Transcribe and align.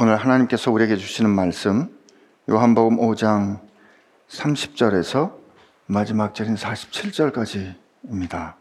오늘 0.00 0.14
하나님께서 0.14 0.70
우리에게 0.70 0.94
주시는 0.94 1.28
말씀 1.28 1.88
요한복음 2.48 2.98
5장 2.98 3.58
30절에서 4.30 5.32
마지막 5.86 6.36
절인 6.36 6.54
47절까지입니다. 6.54 8.52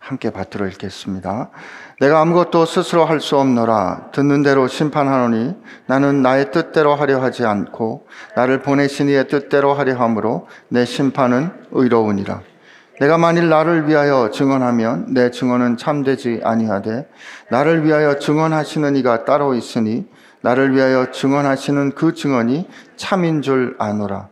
함께 0.00 0.30
받들어 0.30 0.66
읽겠습니다. 0.66 1.50
내가 2.00 2.20
아무것도 2.22 2.66
스스로 2.66 3.04
할 3.04 3.20
수 3.20 3.38
없노라 3.38 4.08
듣는 4.10 4.42
대로 4.42 4.66
심판하노니 4.66 5.54
나는 5.86 6.22
나의 6.22 6.50
뜻대로 6.50 6.96
하려 6.96 7.22
하지 7.22 7.46
않고 7.46 8.08
나를 8.34 8.62
보내신 8.62 9.10
이의 9.10 9.28
뜻대로 9.28 9.74
하려 9.74 9.94
함으로 9.94 10.48
내 10.66 10.84
심판은 10.84 11.52
의로우니라. 11.70 12.42
내가 13.00 13.16
만일 13.16 13.48
나를 13.48 13.88
위하여 13.88 14.30
증언하면 14.30 15.14
내 15.14 15.30
증언은 15.30 15.76
참되지 15.76 16.40
아니하되 16.42 17.08
나를 17.48 17.84
위하여 17.84 18.18
증언하시는 18.18 18.96
이가 18.96 19.24
따로 19.24 19.54
있으니 19.54 20.10
나를 20.42 20.74
위하여 20.74 21.10
증언하시는 21.10 21.92
그 21.92 22.14
증언이 22.14 22.68
참인 22.96 23.42
줄 23.42 23.76
아노라. 23.78 24.28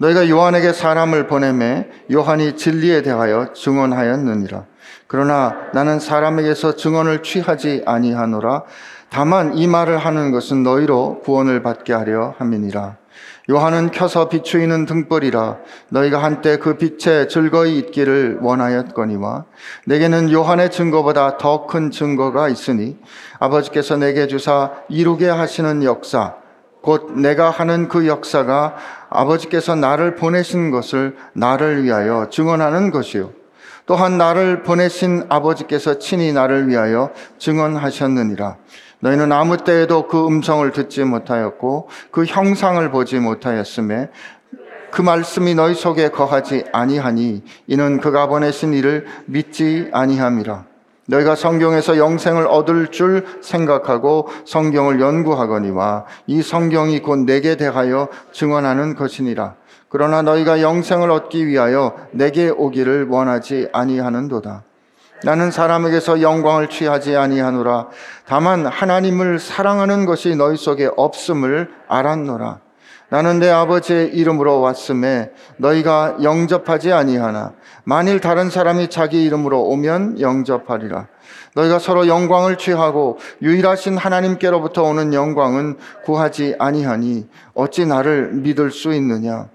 너희가 0.00 0.28
요한에게 0.28 0.72
사람을 0.72 1.26
보내매 1.26 1.88
요한이 2.12 2.56
진리에 2.56 3.02
대하여 3.02 3.52
증언하였느니라. 3.52 4.64
그러나 5.06 5.54
나는 5.72 6.00
사람에게서 6.00 6.76
증언을 6.76 7.22
취하지 7.22 7.84
아니하노라. 7.86 8.64
다만 9.10 9.56
이 9.56 9.66
말을 9.68 9.98
하는 9.98 10.32
것은 10.32 10.62
너희로 10.64 11.20
구원을 11.24 11.62
받게 11.62 11.92
하려 11.92 12.34
함이니라. 12.38 12.96
요한은 13.50 13.90
켜서 13.90 14.28
비추이는 14.30 14.86
등불이라 14.86 15.58
너희가 15.90 16.22
한때 16.22 16.56
그 16.56 16.78
빛에 16.78 17.28
즐거이 17.28 17.78
있기를 17.78 18.38
원하였거니와 18.40 19.44
내게는 19.86 20.32
요한의 20.32 20.70
증거보다 20.70 21.36
더 21.36 21.66
큰 21.66 21.90
증거가 21.90 22.48
있으니 22.48 22.96
아버지께서 23.38 23.96
내게 23.96 24.26
주사 24.26 24.72
이루게 24.88 25.28
하시는 25.28 25.82
역사 25.82 26.36
곧 26.80 27.12
내가 27.18 27.50
하는 27.50 27.88
그 27.88 28.06
역사가 28.06 28.76
아버지께서 29.10 29.74
나를 29.74 30.14
보내신 30.16 30.70
것을 30.70 31.16
나를 31.32 31.84
위하여 31.84 32.28
증언하는 32.30 32.90
것이요. 32.90 33.30
또한 33.86 34.18
나를 34.18 34.62
보내신 34.62 35.24
아버지께서 35.28 35.98
친히 35.98 36.32
나를 36.32 36.68
위하여 36.68 37.10
증언하셨느니라 37.38 38.56
너희는 39.04 39.32
아무 39.32 39.58
때에도 39.58 40.08
그 40.08 40.26
음성을 40.26 40.70
듣지 40.72 41.04
못하였고 41.04 41.88
그 42.10 42.24
형상을 42.24 42.90
보지 42.90 43.18
못하였음에 43.18 44.08
그 44.90 45.02
말씀이 45.02 45.54
너희 45.54 45.74
속에 45.74 46.08
거하지 46.08 46.64
아니하니 46.72 47.42
이는 47.66 48.00
그가 48.00 48.28
보내신 48.28 48.72
이를 48.72 49.04
믿지 49.26 49.90
아니함이라. 49.92 50.64
너희가 51.06 51.34
성경에서 51.34 51.98
영생을 51.98 52.46
얻을 52.46 52.86
줄 52.86 53.26
생각하고 53.42 54.28
성경을 54.46 55.02
연구하거니와 55.02 56.06
이 56.26 56.40
성경이 56.40 57.02
곧 57.02 57.26
내게 57.26 57.58
대하여 57.58 58.08
증언하는 58.32 58.94
것이니라. 58.94 59.56
그러나 59.90 60.22
너희가 60.22 60.62
영생을 60.62 61.10
얻기 61.10 61.46
위하여 61.46 61.94
내게 62.12 62.48
오기를 62.48 63.08
원하지 63.10 63.68
아니하는도다. 63.70 64.62
나는 65.22 65.50
사람에게서 65.50 66.20
영광을 66.20 66.68
취하지 66.68 67.16
아니하노라. 67.16 67.88
다만 68.26 68.66
하나님을 68.66 69.38
사랑하는 69.38 70.06
것이 70.06 70.34
너희 70.36 70.56
속에 70.56 70.90
없음을 70.96 71.70
알았노라. 71.88 72.60
나는 73.10 73.38
내 73.38 73.48
아버지의 73.48 74.08
이름으로 74.08 74.60
왔음에 74.60 75.30
너희가 75.58 76.16
영접하지 76.22 76.92
아니하나 76.92 77.52
만일 77.84 78.20
다른 78.20 78.50
사람이 78.50 78.88
자기 78.88 79.22
이름으로 79.24 79.62
오면 79.62 80.20
영접하리라. 80.20 81.06
너희가 81.54 81.78
서로 81.78 82.08
영광을 82.08 82.58
취하고 82.58 83.18
유일하신 83.40 83.96
하나님께로부터 83.96 84.82
오는 84.82 85.14
영광은 85.14 85.76
구하지 86.04 86.56
아니하니 86.58 87.28
어찌 87.54 87.86
나를 87.86 88.32
믿을 88.32 88.70
수 88.70 88.92
있느냐? 88.94 89.48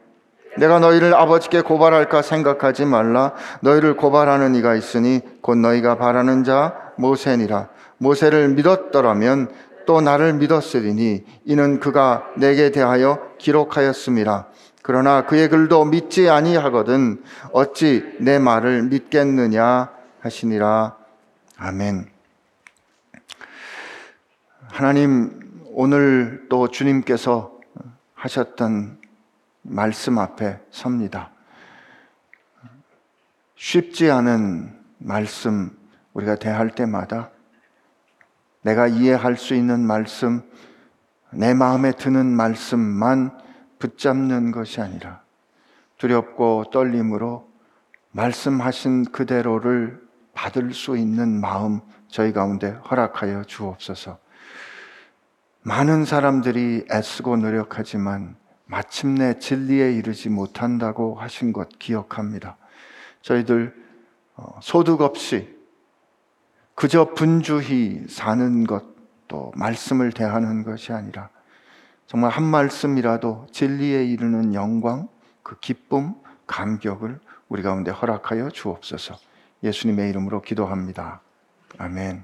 내가 0.58 0.80
너희를 0.80 1.14
아버지께 1.14 1.62
고발할까 1.62 2.22
생각하지 2.22 2.86
말라. 2.86 3.34
너희를 3.62 3.96
고발하는 3.96 4.56
이가 4.56 4.76
있으니 4.76 5.22
곧 5.42 5.58
너희가 5.58 5.98
바라는 5.98 6.44
자 6.44 6.94
모세니라. 6.98 7.70
모세를 7.98 8.50
믿었더라면 8.50 9.52
또 9.86 10.02
나를 10.02 10.34
믿었으리니 10.34 11.24
이는 11.46 11.80
그가 11.80 12.26
내게 12.36 12.72
대하여 12.72 13.20
기록하였음이라. 13.38 14.46
그러나 14.82 15.26
그의 15.26 15.50
글도 15.50 15.86
믿지 15.86 16.30
아니하거든 16.30 17.24
어찌 17.52 18.04
내 18.20 18.40
말을 18.40 18.84
믿겠느냐 18.84 19.90
하시니라. 20.22 20.96
아멘. 21.58 22.06
하나님 24.72 25.64
오늘 25.74 26.46
또 26.50 26.68
주님께서 26.68 27.52
하셨던 28.14 28.99
말씀 29.70 30.18
앞에 30.18 30.60
섭니다. 30.72 31.32
쉽지 33.56 34.10
않은 34.10 34.76
말씀 34.98 35.78
우리가 36.14 36.36
대할 36.36 36.72
때마다 36.72 37.30
내가 38.62 38.88
이해할 38.88 39.38
수 39.38 39.54
있는 39.54 39.80
말씀, 39.86 40.42
내 41.32 41.54
마음에 41.54 41.92
드는 41.92 42.26
말씀만 42.26 43.38
붙잡는 43.78 44.52
것이 44.52 44.82
아니라 44.82 45.22
두렵고 45.98 46.66
떨림으로 46.72 47.48
말씀하신 48.12 49.06
그대로를 49.12 50.02
받을 50.34 50.74
수 50.74 50.98
있는 50.98 51.40
마음 51.40 51.82
저희 52.08 52.34
가운데 52.34 52.72
허락하여 52.72 53.44
주옵소서. 53.44 54.18
많은 55.62 56.06
사람들이 56.06 56.88
애쓰고 56.92 57.38
노력하지만 57.38 58.36
마침내 58.70 59.40
진리에 59.40 59.94
이르지 59.94 60.30
못한다고 60.30 61.16
하신 61.16 61.54
것 61.54 61.80
기억합니다. 61.80 62.56
저희들 63.24 63.76
어, 64.36 64.60
소득 64.62 65.02
없이 65.02 65.58
그저 66.76 67.14
분주히 67.14 68.06
사는 68.08 68.66
것도 68.66 69.52
말씀을 69.56 70.12
대하는 70.12 70.64
것이 70.64 70.94
아니라 70.94 71.30
정말 72.06 72.30
한 72.30 72.44
말씀이라도 72.44 73.48
진리에 73.52 74.06
이르는 74.06 74.54
영광, 74.54 75.10
그 75.42 75.60
기쁨, 75.60 76.14
감격을 76.46 77.20
우리 77.50 77.64
가운데 77.64 77.92
허락하여 77.92 78.50
주옵소서. 78.50 79.16
예수님의 79.64 80.10
이름으로 80.12 80.42
기도합니다. 80.42 81.22
아멘. 81.80 82.24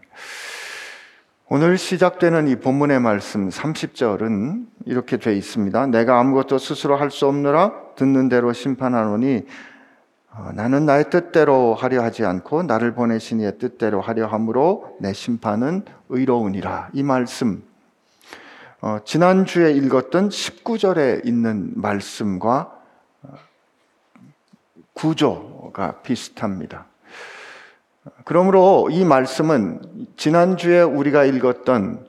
오늘 1.47 1.77
시작되는 1.77 2.47
이 2.47 2.55
본문의 2.55 2.99
말씀 2.99 3.49
30절은 3.49 4.65
이렇게 4.87 5.17
되어 5.17 5.31
있습니다. 5.31 5.85
내가 5.87 6.19
아무것도 6.19 6.57
스스로 6.57 6.95
할 6.95 7.11
수 7.11 7.27
없느라 7.27 7.71
듣는 7.95 8.29
대로 8.29 8.51
심판하노니 8.51 9.43
어, 10.31 10.49
나는 10.55 10.87
나의 10.87 11.11
뜻대로 11.11 11.75
하려 11.75 12.01
하지 12.01 12.25
않고 12.25 12.63
나를 12.63 12.95
보내신 12.95 13.41
이의 13.41 13.59
뜻대로 13.59 14.01
하려 14.01 14.25
함으로 14.25 14.97
내 14.99 15.13
심판은 15.13 15.85
의로우니라. 16.09 16.89
이 16.93 17.03
말씀 17.03 17.63
어, 18.81 18.97
지난주에 19.05 19.71
읽었던 19.73 20.29
19절에 20.29 21.27
있는 21.27 21.73
말씀과 21.75 22.75
어, 23.21 23.33
구조가 24.93 26.01
비슷합니다. 26.01 26.87
그러므로 28.23 28.87
이 28.91 29.03
말씀은 29.03 30.07
지난주에 30.17 30.81
우리가 30.81 31.25
읽었던 31.25 32.05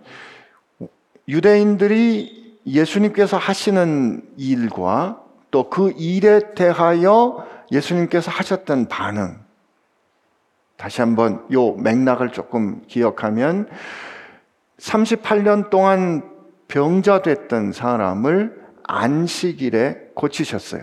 유대인들이 1.29 2.61
예수님께서 2.67 3.37
하시는 3.37 4.23
일과 4.37 5.23
또 5.51 5.71
그 5.71 5.91
일에 5.97 6.55
대하여 6.55 7.47
예수님께서 7.73 8.31
하셨던 8.31 8.89
반응. 8.89 9.39
다시 10.77 11.01
한번 11.01 11.47
요 11.53 11.73
맥락을 11.73 12.33
조금 12.33 12.83
기억하면 12.87 13.69
38년 14.79 15.71
동안 15.71 16.23
병자됐던 16.69 17.73
사람을 17.73 18.63
안식일에 18.85 20.11
고치셨어요. 20.15 20.83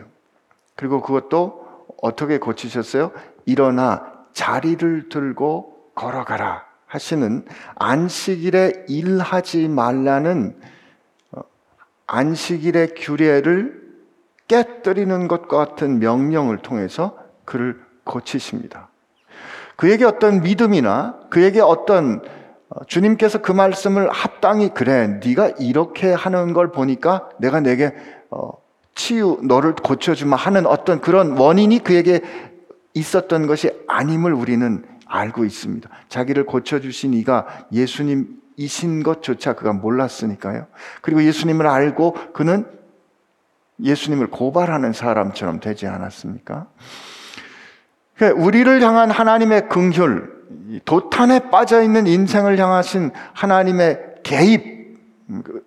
그리고 0.76 1.02
그것도 1.02 1.88
어떻게 2.02 2.40
고치셨어요? 2.40 3.12
일어나 3.46 4.13
자리를 4.34 5.10
들고 5.10 5.92
걸어가라 5.96 6.66
하시는 6.88 7.46
안식일에 7.76 8.86
일하지 8.88 9.68
말라는 9.68 10.56
어, 11.32 11.42
안식일의 12.08 12.96
규례를 12.96 13.82
깨뜨리는 14.48 15.28
것과 15.28 15.58
같은 15.58 16.00
명령을 16.00 16.60
통해서 16.60 17.18
그를 17.46 17.82
고치십니다. 18.04 18.90
그에게 19.76 20.06
어떤 20.06 20.42
믿음이나 20.42 21.20
그에게 21.30 21.62
어떤 21.62 22.22
어, 22.70 22.84
주님께서 22.86 23.42
그 23.42 23.52
말씀을 23.52 24.10
합당히 24.12 24.70
그래 24.70 25.20
네가 25.24 25.54
이렇게 25.60 26.14
하는 26.14 26.54
걸 26.54 26.72
보니까 26.72 27.30
내가 27.40 27.60
내게 27.60 27.94
어, 28.30 28.52
치유 28.96 29.40
너를 29.44 29.74
고쳐주마 29.76 30.36
하는 30.36 30.66
어떤 30.66 31.02
그런 31.02 31.38
원인이 31.38 31.80
그에게 31.80 32.22
있었던 32.94 33.48
것이 33.48 33.72
아님을 33.88 34.34
우리는 34.34 34.86
알고 35.06 35.46
있습니다. 35.46 35.90
자기를 36.10 36.46
고쳐주신 36.46 37.14
이가 37.14 37.68
예수님 37.72 38.44
예수님이신 38.58 39.04
것조차 39.04 39.54
그가 39.54 39.74
몰랐으니까요. 39.74 40.68
그리고 41.02 41.24
예수님을 41.24 41.68
알고 41.68 42.14
그는 42.34 42.66
예수님을 43.82 44.28
고발하는 44.28 44.94
사람처럼 44.94 45.60
되지 45.60 45.88
않았습니까? 45.88 46.68
그러니까 48.16 48.44
우리를 48.44 48.82
향한 48.82 49.10
하나님의 49.10 49.70
긍휼, 49.70 50.82
도탄에 50.86 51.50
빠져 51.50 51.82
있는 51.82 52.08
인생을 52.08 52.58
향하신 52.60 53.12
하나님의 53.34 54.00
개입, 54.24 54.98
그 55.44 55.66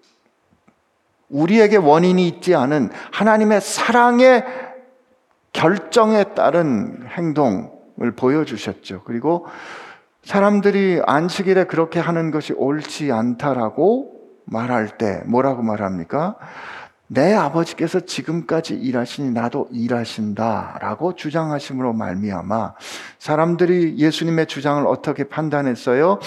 우리에게 1.29 1.76
원인이 1.76 2.26
있지 2.29 2.55
않은 2.55 2.90
하나님의 3.11 3.61
사랑의 3.61 4.44
결정에 5.56 6.35
따른 6.35 7.06
행동을 7.08 8.12
보여주셨죠. 8.14 9.03
그리고 9.05 9.47
사람들이 10.23 11.00
안식일에 11.06 11.64
그렇게 11.64 11.99
하는 11.99 12.31
것이 12.31 12.53
옳지 12.53 13.11
않다라고 13.11 14.12
말할 14.44 14.99
때 14.99 15.23
뭐라고 15.25 15.62
말합니까? 15.62 16.37
내 17.08 17.32
아버지께서 17.32 18.00
지금까지 18.00 18.75
일하시니 18.75 19.31
나도 19.31 19.69
일하신다라고 19.70 21.14
주장하심으로 21.14 21.94
말미암아 21.94 22.75
사람들이 23.19 23.97
예수님의 23.97 24.47
주장을 24.47 24.85
어떻게 24.87 25.25
판단했어요? 25.25 26.19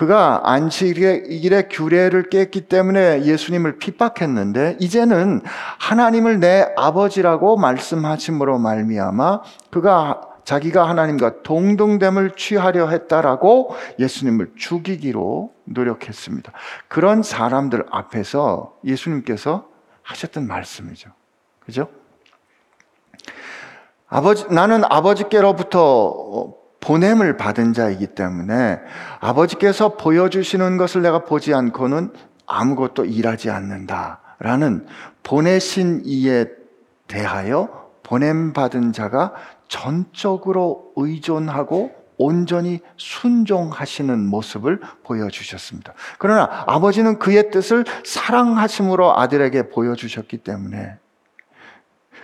그가 0.00 0.40
안식일의 0.44 1.68
규례를 1.68 2.30
깼기 2.30 2.62
때문에 2.62 3.26
예수님을 3.26 3.76
핍박했는데 3.76 4.78
이제는 4.80 5.42
하나님을 5.78 6.40
내 6.40 6.72
아버지라고 6.74 7.58
말씀하심으로 7.58 8.58
말미암아 8.60 9.42
그가 9.68 10.22
자기가 10.44 10.88
하나님과 10.88 11.42
동등됨을 11.42 12.30
취하려 12.34 12.88
했다라고 12.88 13.76
예수님을 13.98 14.52
죽이기로 14.56 15.52
노력했습니다. 15.64 16.50
그런 16.88 17.22
사람들 17.22 17.84
앞에서 17.90 18.78
예수님께서 18.82 19.68
하셨던 20.00 20.46
말씀이죠. 20.46 21.10
그죠? 21.58 21.90
아버지, 24.08 24.46
나는 24.50 24.82
아버지께로부터 24.82 26.59
보냄을 26.80 27.36
받은 27.36 27.72
자이기 27.72 28.08
때문에 28.08 28.80
아버지께서 29.20 29.96
보여주시는 29.96 30.76
것을 30.76 31.02
내가 31.02 31.24
보지 31.24 31.54
않고는 31.54 32.12
아무것도 32.46 33.04
일하지 33.04 33.50
않는다라는 33.50 34.86
보내신 35.22 36.02
이에 36.04 36.46
대하여 37.06 37.90
보냄 38.02 38.52
받은 38.52 38.92
자가 38.92 39.34
전적으로 39.68 40.92
의존하고 40.96 42.00
온전히 42.16 42.80
순종하시는 42.96 44.26
모습을 44.26 44.80
보여주셨습니다. 45.04 45.94
그러나 46.18 46.64
아버지는 46.66 47.18
그의 47.18 47.50
뜻을 47.50 47.84
사랑하심으로 48.04 49.18
아들에게 49.18 49.70
보여주셨기 49.70 50.38
때문에 50.38 50.98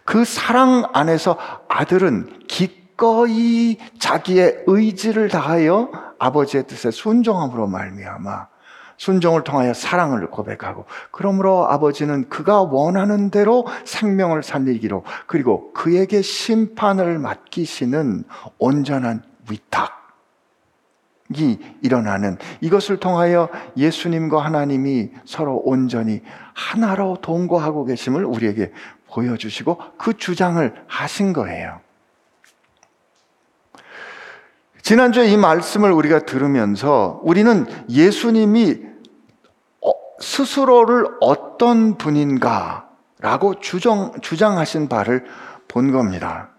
그 0.05 0.25
사랑 0.25 0.85
안에서 0.93 1.39
아들은 1.69 2.41
기 2.47 2.86
꺼이 2.97 3.79
자기의 3.99 4.65
의지를 4.67 5.29
다하여 5.29 5.91
아버지의 6.19 6.67
뜻에 6.67 6.91
순종함으로 6.91 7.67
말미암아 7.67 8.49
순종을 8.97 9.45
통하여 9.45 9.75
사랑을 9.75 10.27
고백하고 10.29 10.87
그러므로 11.11 11.69
아버지는 11.69 12.29
그가 12.29 12.63
원하는 12.63 13.31
대로 13.31 13.67
생명을 13.85 14.43
살리기로 14.43 15.05
그리고 15.27 15.73
그에게 15.73 16.23
심판을 16.23 17.19
맡기시는 17.19 18.25
온전한 18.59 19.23
위탁이 19.51 19.99
일어나는 21.83 22.39
이것을 22.63 22.99
통하여 22.99 23.51
예수님과 23.77 24.43
하나님이 24.43 25.11
서로 25.27 25.61
온전히 25.65 26.23
하나로 26.55 27.19
동거하고 27.21 27.85
계심을 27.85 28.25
우리에게 28.25 28.73
보여주시고 29.09 29.79
그 29.99 30.17
주장을 30.17 30.75
하신 30.87 31.33
거예요. 31.33 31.86
지난주에 34.87 35.27
이 35.27 35.37
말씀을 35.37 35.91
우리가 35.91 36.21
들으면서 36.21 37.19
우리는 37.25 37.67
예수님이 37.91 38.83
어, 39.85 39.91
스스로를 40.21 41.09
어떤 41.21 41.99
분인가라고 41.99 43.59
주장, 43.61 44.13
주장하신 44.21 44.89
바를 44.89 45.25
본 45.67 45.91
겁니다. 45.91 46.51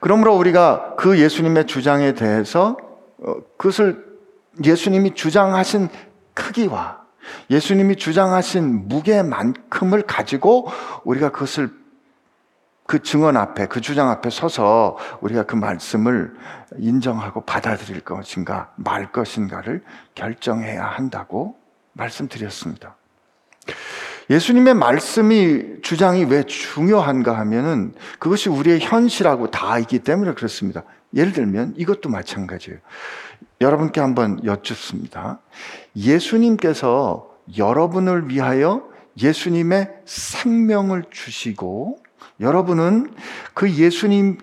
그러므로 0.00 0.36
우리가 0.36 0.96
그 0.98 1.18
예수님의 1.18 1.66
주장에 1.66 2.12
대해서 2.12 2.76
어, 3.22 3.36
그것을 3.56 4.04
예수님이 4.62 5.14
주장하신 5.14 5.88
크기와 6.34 7.04
예수님이 7.48 7.96
주장하신 7.96 8.88
무게만큼을 8.88 10.02
가지고 10.02 10.68
우리가 11.04 11.30
그것을 11.30 11.70
그 12.86 13.02
증언 13.02 13.36
앞에, 13.36 13.66
그 13.66 13.80
주장 13.80 14.10
앞에 14.10 14.28
서서 14.30 14.98
우리가 15.20 15.44
그 15.44 15.56
말씀을 15.56 16.34
인정하고 16.76 17.42
받아들일 17.42 18.00
것인가, 18.00 18.72
말 18.76 19.10
것인가를 19.10 19.82
결정해야 20.14 20.84
한다고 20.84 21.56
말씀드렸습니다. 21.94 22.96
예수님의 24.30 24.74
말씀이 24.74 25.82
주장이 25.82 26.24
왜 26.24 26.44
중요한가 26.44 27.36
하면은 27.38 27.94
그것이 28.18 28.48
우리의 28.48 28.80
현실하고 28.80 29.50
다이기 29.50 30.00
때문에 30.00 30.34
그렇습니다. 30.34 30.82
예를 31.14 31.32
들면 31.32 31.74
이것도 31.76 32.08
마찬가지예요. 32.08 32.78
여러분께 33.60 34.00
한번 34.00 34.44
여쭙습니다. 34.44 35.40
예수님께서 35.96 37.30
여러분을 37.56 38.28
위하여 38.28 38.88
예수님의 39.18 39.90
생명을 40.04 41.04
주시고 41.10 42.03
여러분은 42.40 43.14
그 43.54 43.70
예수님의 43.70 44.38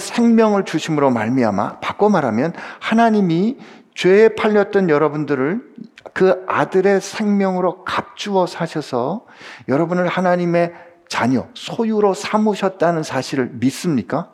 생명을 0.00 0.64
주심으로 0.64 1.10
말미암아 1.10 1.80
바꿔 1.80 2.08
말하면 2.08 2.52
하나님이 2.80 3.58
죄에 3.94 4.30
팔렸던 4.34 4.88
여러분들을 4.88 5.74
그 6.14 6.44
아들의 6.48 7.00
생명으로 7.00 7.84
값주어 7.84 8.46
사셔서 8.46 9.26
여러분을 9.68 10.08
하나님의 10.08 10.72
자녀, 11.08 11.48
소유로 11.54 12.14
삼으셨다는 12.14 13.02
사실을 13.02 13.50
믿습니까? 13.52 14.32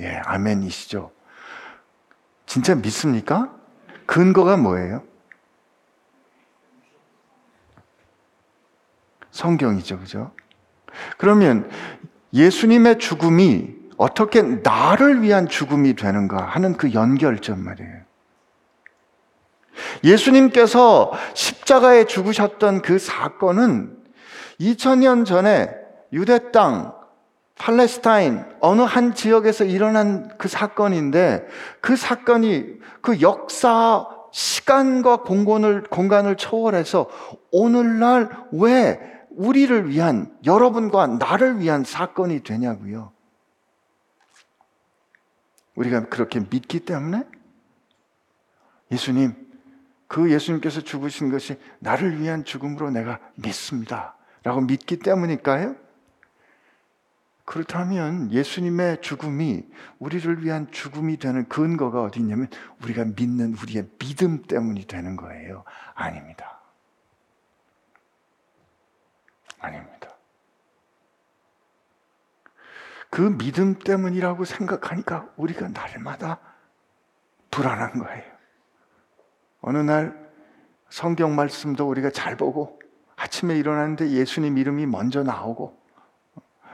예, 0.00 0.20
아멘이시죠. 0.24 1.10
진짜 2.46 2.74
믿습니까? 2.74 3.52
근거가 4.06 4.56
뭐예요? 4.56 5.02
성경이죠, 9.30 9.98
그죠? 9.98 10.32
그러면 11.16 11.68
예수님의 12.32 12.98
죽음이 12.98 13.74
어떻게 13.96 14.42
나를 14.42 15.22
위한 15.22 15.48
죽음이 15.48 15.94
되는가 15.94 16.42
하는 16.44 16.76
그 16.76 16.92
연결점 16.92 17.60
말이에요. 17.64 18.06
예수님께서 20.04 21.12
십자가에 21.34 22.04
죽으셨던 22.04 22.82
그 22.82 22.98
사건은 22.98 23.96
2000년 24.60 25.24
전에 25.26 25.70
유대 26.12 26.50
땅, 26.50 26.94
팔레스타인, 27.58 28.44
어느 28.60 28.82
한 28.82 29.14
지역에서 29.14 29.64
일어난 29.64 30.30
그 30.38 30.48
사건인데 30.48 31.46
그 31.80 31.96
사건이 31.96 32.66
그 33.00 33.20
역사, 33.20 34.06
시간과 34.30 35.22
공간을, 35.22 35.84
공간을 35.84 36.36
초월해서 36.36 37.08
오늘날 37.50 38.28
왜 38.52 39.00
우리를 39.36 39.90
위한, 39.90 40.36
여러분과 40.44 41.06
나를 41.06 41.60
위한 41.60 41.84
사건이 41.84 42.42
되냐고요. 42.42 43.12
우리가 45.74 46.08
그렇게 46.08 46.40
믿기 46.40 46.80
때문에 46.80 47.24
예수님, 48.90 49.34
그 50.08 50.32
예수님께서 50.32 50.80
죽으신 50.80 51.30
것이 51.30 51.60
나를 51.80 52.20
위한 52.20 52.44
죽음으로 52.44 52.90
내가 52.90 53.20
믿습니다. 53.34 54.16
라고 54.42 54.60
믿기 54.60 54.98
때문일까요? 54.98 55.76
그렇다면 57.44 58.32
예수님의 58.32 59.02
죽음이 59.02 59.64
우리를 59.98 60.44
위한 60.44 60.70
죽음이 60.70 61.18
되는 61.18 61.48
근거가 61.48 62.02
어디 62.02 62.20
있냐면 62.20 62.48
우리가 62.82 63.04
믿는 63.04 63.54
우리의 63.62 63.88
믿음 63.98 64.42
때문이 64.42 64.86
되는 64.86 65.16
거예요. 65.16 65.64
아닙니다. 65.94 66.55
아닙니다. 69.66 70.10
그 73.10 73.36
믿음 73.38 73.78
때문이라고 73.78 74.44
생각하니까 74.44 75.28
우리가 75.36 75.68
날마다 75.68 76.38
불안한 77.50 77.98
거예요. 77.98 78.24
어느 79.60 79.78
날 79.78 80.26
성경 80.90 81.34
말씀도 81.34 81.88
우리가 81.88 82.10
잘 82.10 82.36
보고 82.36 82.80
아침에 83.16 83.56
일어났는데 83.56 84.10
예수님 84.10 84.58
이름이 84.58 84.86
먼저 84.86 85.22
나오고 85.22 85.80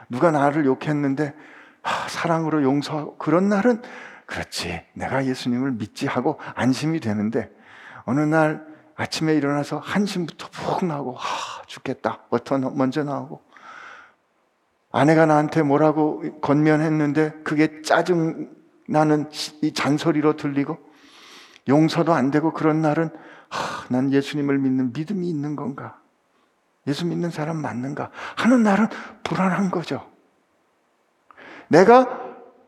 누가 0.09 0.31
나를 0.31 0.65
욕했는데 0.65 1.33
아, 1.81 2.07
사랑으로 2.09 2.63
용서하고 2.63 3.17
그런 3.17 3.49
날은 3.49 3.81
그렇지 4.25 4.85
내가 4.93 5.25
예수님을 5.25 5.71
믿지 5.71 6.07
하고 6.07 6.39
안심이 6.55 6.99
되는데 6.99 7.49
어느 8.05 8.19
날 8.19 8.72
아침에 8.95 9.33
일어나서 9.35 9.79
한심부터 9.79 10.47
푹 10.51 10.85
나고 10.85 11.15
하, 11.15 11.63
죽겠다. 11.65 12.23
버터 12.29 12.57
먼저 12.57 13.03
나오고 13.03 13.41
아내가 14.91 15.25
나한테 15.25 15.63
뭐라고 15.63 16.39
건면했는데 16.41 17.41
그게 17.43 17.81
짜증 17.81 18.51
나는 18.87 19.29
이 19.61 19.73
잔소리로 19.73 20.35
들리고 20.35 20.77
용서도 21.67 22.13
안 22.13 22.29
되고 22.31 22.51
그런 22.53 22.81
날은 22.81 23.09
하, 23.49 23.87
난 23.89 24.11
예수님을 24.11 24.57
믿는 24.59 24.93
믿음이 24.93 25.27
있는 25.29 25.55
건가? 25.55 25.99
예수 26.85 27.05
믿는 27.05 27.29
사람 27.31 27.57
맞는가? 27.57 28.11
하는 28.35 28.61
날은 28.63 28.87
불안한 29.23 29.71
거죠. 29.71 30.05
내가 31.69 32.19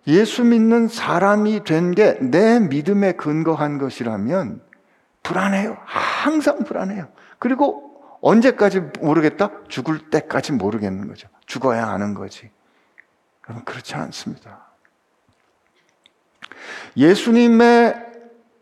예수 0.07 0.43
믿는 0.43 0.87
사람이 0.87 1.63
된 1.63 1.91
게 1.93 2.17
내 2.21 2.59
믿음에 2.59 3.11
근거한 3.13 3.77
것이라면 3.77 4.61
불안해요. 5.25 5.77
항상 5.83 6.63
불안해요. 6.63 7.07
그리고 7.39 8.01
언제까지 8.21 8.79
모르겠다? 9.01 9.51
죽을 9.67 10.09
때까지 10.09 10.53
모르겠는 10.53 11.07
거죠. 11.07 11.27
죽어야 11.45 11.87
아는 11.87 12.13
거지. 12.13 12.49
여러분, 13.47 13.65
그렇지 13.65 13.95
않습니다. 13.95 14.67
예수님의 16.95 18.03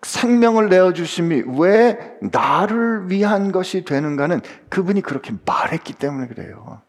생명을 0.01 0.69
내어주심이 0.69 1.43
왜 1.59 2.17
나를 2.21 3.09
위한 3.09 3.51
것이 3.51 3.85
되는가는 3.85 4.41
그분이 4.69 5.01
그렇게 5.01 5.33
말했기 5.45 5.93
때문에 5.93 6.27
그래요. 6.27 6.81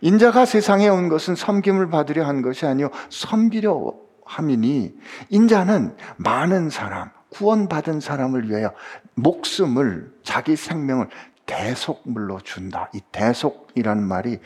인자가 0.00 0.44
세상에 0.44 0.88
온 0.88 1.08
것은 1.08 1.34
섬김을 1.34 1.88
받으려 1.88 2.26
한 2.26 2.42
것이 2.42 2.66
아니요 2.66 2.90
섬기려 3.08 3.94
함이니 4.24 4.94
인자는 5.30 5.96
많은 6.18 6.70
사람 6.70 7.15
구원받은 7.30 8.00
사람을 8.00 8.48
위하여 8.48 8.72
목숨을 9.14 10.12
자기 10.22 10.56
생명을 10.56 11.08
대속물로 11.46 12.40
준다. 12.40 12.90
이 12.94 13.00
대속이라는 13.12 14.02
말이 14.02 14.40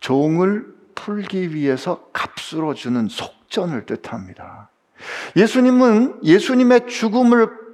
종을 0.00 0.74
풀기 0.94 1.54
위해서 1.54 2.08
값으로 2.12 2.74
주는 2.74 3.08
속전을 3.08 3.86
뜻합니다. 3.86 4.70
예수님은 5.36 6.20
예수님의 6.24 6.88
죽음을 6.88 7.66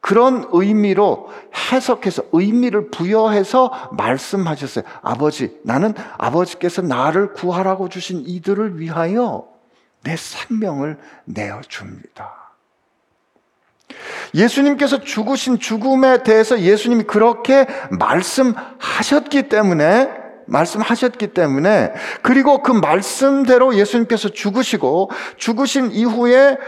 그런 0.00 0.46
의미로 0.52 1.30
해석해서 1.72 2.24
의미를 2.32 2.90
부여해서 2.90 3.92
말씀하셨어요. 3.96 4.84
아버지, 5.00 5.58
나는 5.62 5.94
아버지께서 6.18 6.82
나를 6.82 7.32
구하라고 7.32 7.88
주신 7.88 8.22
이들을 8.26 8.78
위하여 8.80 9.48
내 10.02 10.14
생명을 10.16 10.98
내어 11.24 11.62
줍니다. 11.62 12.43
예수님께서 14.34 15.00
죽으신 15.00 15.58
죽음에 15.58 16.22
대해서 16.22 16.60
예수님이 16.60 17.04
그렇게 17.04 17.66
말씀하셨기 17.90 19.48
때문에 19.48 20.10
말씀하셨기 20.46 21.28
때문에 21.28 21.92
그리고 22.22 22.62
그 22.62 22.72
말씀대로 22.72 23.76
예수님께서 23.76 24.28
죽으시고 24.28 25.10
죽으신 25.36 25.90
이후에 25.92 26.58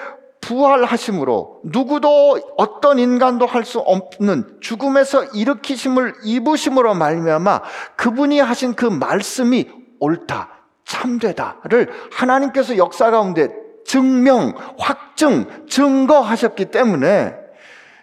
부활하심으로 0.40 1.61
누구도 1.64 2.40
어떤 2.56 2.99
인간도 2.99 3.47
할 3.47 3.64
수 3.64 3.80
없는 3.80 4.59
죽음에서 4.61 5.25
일으키심을 5.25 6.14
입으심으로 6.23 6.95
말미암아 6.95 7.62
그분이 7.97 8.38
하신 8.38 8.75
그 8.75 8.87
말씀이 8.87 9.68
옳다 9.99 10.50
참되다를 10.85 11.90
하나님께서 12.12 12.76
역사 12.76 13.11
가운데 13.11 13.66
증명, 13.87 14.52
확증, 14.78 15.66
증거하셨기 15.69 16.66
때문에 16.66 17.35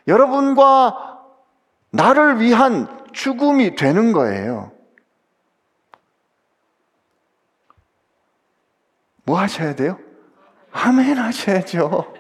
여러분과 0.07 1.19
나를 1.91 2.39
위한 2.39 2.87
죽음이 3.11 3.75
되는 3.75 4.11
거예요. 4.13 4.71
뭐 9.25 9.39
하셔야 9.39 9.75
돼요? 9.75 9.99
아멘 10.71 11.17
하셔야죠. 11.17 12.13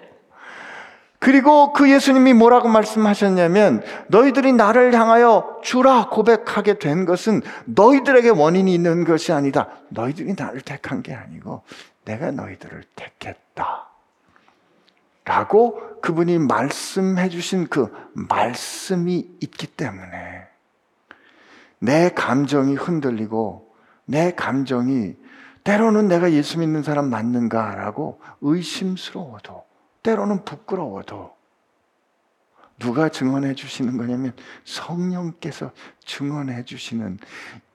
그리고 1.19 1.71
그 1.71 1.89
예수님이 1.89 2.33
뭐라고 2.33 2.67
말씀하셨냐면 2.67 3.81
너희들이 4.07 4.51
나를 4.51 4.93
향하여 4.93 5.59
주라 5.63 6.09
고백하게 6.09 6.79
된 6.79 7.05
것은 7.05 7.41
너희들에게 7.65 8.29
원인이 8.29 8.73
있는 8.73 9.05
것이 9.05 9.31
아니다. 9.31 9.69
너희들이 9.87 10.35
나를 10.37 10.59
택한 10.61 11.01
게 11.01 11.13
아니고 11.13 11.63
내가 12.03 12.31
너희들을 12.31 12.83
택했다. 12.95 13.42
라고 15.25 16.01
그분이 16.01 16.37
말씀해 16.39 17.29
주신 17.29 17.67
그 17.67 17.91
말씀이 18.13 19.37
있기 19.41 19.67
때문에 19.67 20.47
내 21.79 22.09
감정이 22.09 22.75
흔들리고 22.75 23.73
내 24.05 24.33
감정이 24.35 25.15
때로는 25.63 26.07
내가 26.07 26.33
예수 26.33 26.59
믿는 26.59 26.83
사람 26.83 27.09
맞는가라고 27.09 28.19
의심스러워도 28.41 29.63
때로는 30.03 30.43
부끄러워도 30.43 31.33
누가 32.79 33.07
증언해 33.07 33.55
주시는 33.55 33.97
거냐면 33.97 34.33
성령께서 34.65 35.71
증언해 36.03 36.65
주시는 36.65 37.17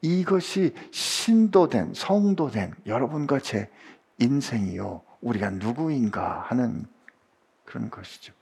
이것이 0.03 0.75
신도된 0.91 1.95
성도된 1.95 2.75
여러분과 2.85 3.39
제 3.41 3.71
인생이요 4.19 5.08
우리가 5.21 5.51
누구인가 5.51 6.45
하는 6.49 6.87
그런 7.65 7.91
것이죠. 7.91 8.33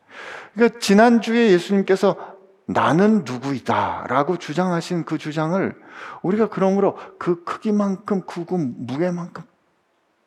그러니까 0.55 0.79
지난주에 0.79 1.51
예수님께서 1.53 2.37
나는 2.67 3.25
누구이다 3.25 4.07
라고 4.09 4.39
주장하신 4.39 5.05
그 5.05 5.19
주장을 5.19 5.75
우리가 6.23 6.49
그러므로 6.49 6.99
그 7.19 7.45
크기만큼 7.45 8.23
크고 8.23 8.59
무게만큼 8.59 9.45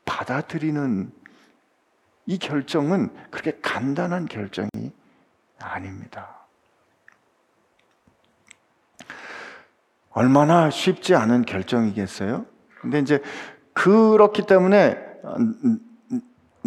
받아들이는 0.06 1.12
이 2.26 2.38
결정은 2.38 3.10
그렇게 3.30 3.60
간단한 3.62 4.28
결정이 4.28 4.94
아닙니다. 5.60 6.40
얼마나 10.12 10.70
쉽지 10.70 11.16
않은 11.16 11.44
결정이겠어요? 11.46 12.46
근데 12.82 13.00
이제 13.00 13.22
그렇기 13.74 14.44
때문에 14.44 14.98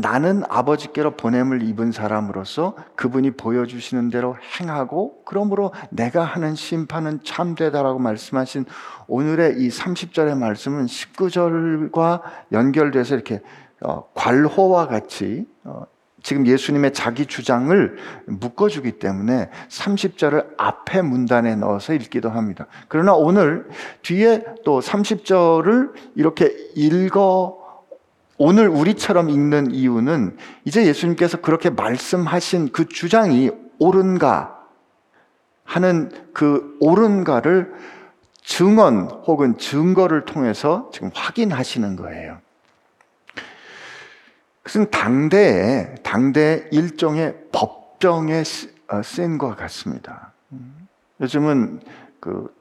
나는 0.03 0.43
아버지께로 0.49 1.13
보냄을 1.13 1.63
입은 1.63 1.93
사람으로서 1.93 2.75
그분이 2.97 3.33
보여주시는 3.33 4.11
대로 4.11 4.37
행하고 4.61 5.23
그러므로 5.25 5.73
내가 5.91 6.25
하는 6.25 6.57
심판은 6.57 7.21
참되다라고 7.25 8.01
말씀하신 8.01 8.67
오늘의 9.07 9.61
이 9.61 9.69
30절의 9.69 10.37
말씀은 10.37 10.87
19절과 10.87 12.21
연결돼서 12.51 13.15
이렇게 13.15 13.41
어, 13.81 14.05
괄호와 14.15 14.89
같이 14.89 15.47
어, 15.65 15.85
지금 16.23 16.47
예수님의 16.47 16.93
자기 16.93 17.27
주장을 17.27 17.97
묶어주기 18.27 18.99
때문에 18.99 19.51
30절을 19.69 20.55
앞에 20.57 21.03
문단에 21.03 21.55
넣어서 21.57 21.95
읽기도 21.95 22.31
합니다. 22.31 22.67
그러나 22.89 23.15
오늘 23.15 23.69
뒤에 24.03 24.45
또 24.65 24.81
30절을 24.81 25.93
이렇게 26.17 26.53
읽어 26.75 27.62
오늘 28.45 28.69
우리처럼 28.69 29.31
읽는 29.31 29.71
이유는 29.71 30.37
이제 30.65 30.85
예수님께서 30.85 31.41
그렇게 31.41 31.71
말씀하신 31.71 32.73
그 32.73 32.89
주장이 32.89 33.53
옳은가 33.79 34.59
하는 35.63 36.11
그 36.35 36.77
옳은가를 36.81 37.73
증언 38.43 39.07
혹은 39.29 39.59
증거를 39.59 40.25
통해서 40.25 40.91
지금 40.93 41.13
확인하시는 41.15 41.95
거예요. 41.95 42.41
그것은 44.65 44.91
당대에 44.91 45.95
당대 46.03 46.67
일종의 46.73 47.37
법정에 47.53 48.43
어, 48.89 49.03
쓰인 49.05 49.39
것 49.39 49.57
같습니다. 49.57 50.33
요즘은 51.21 51.81
그 52.19 52.53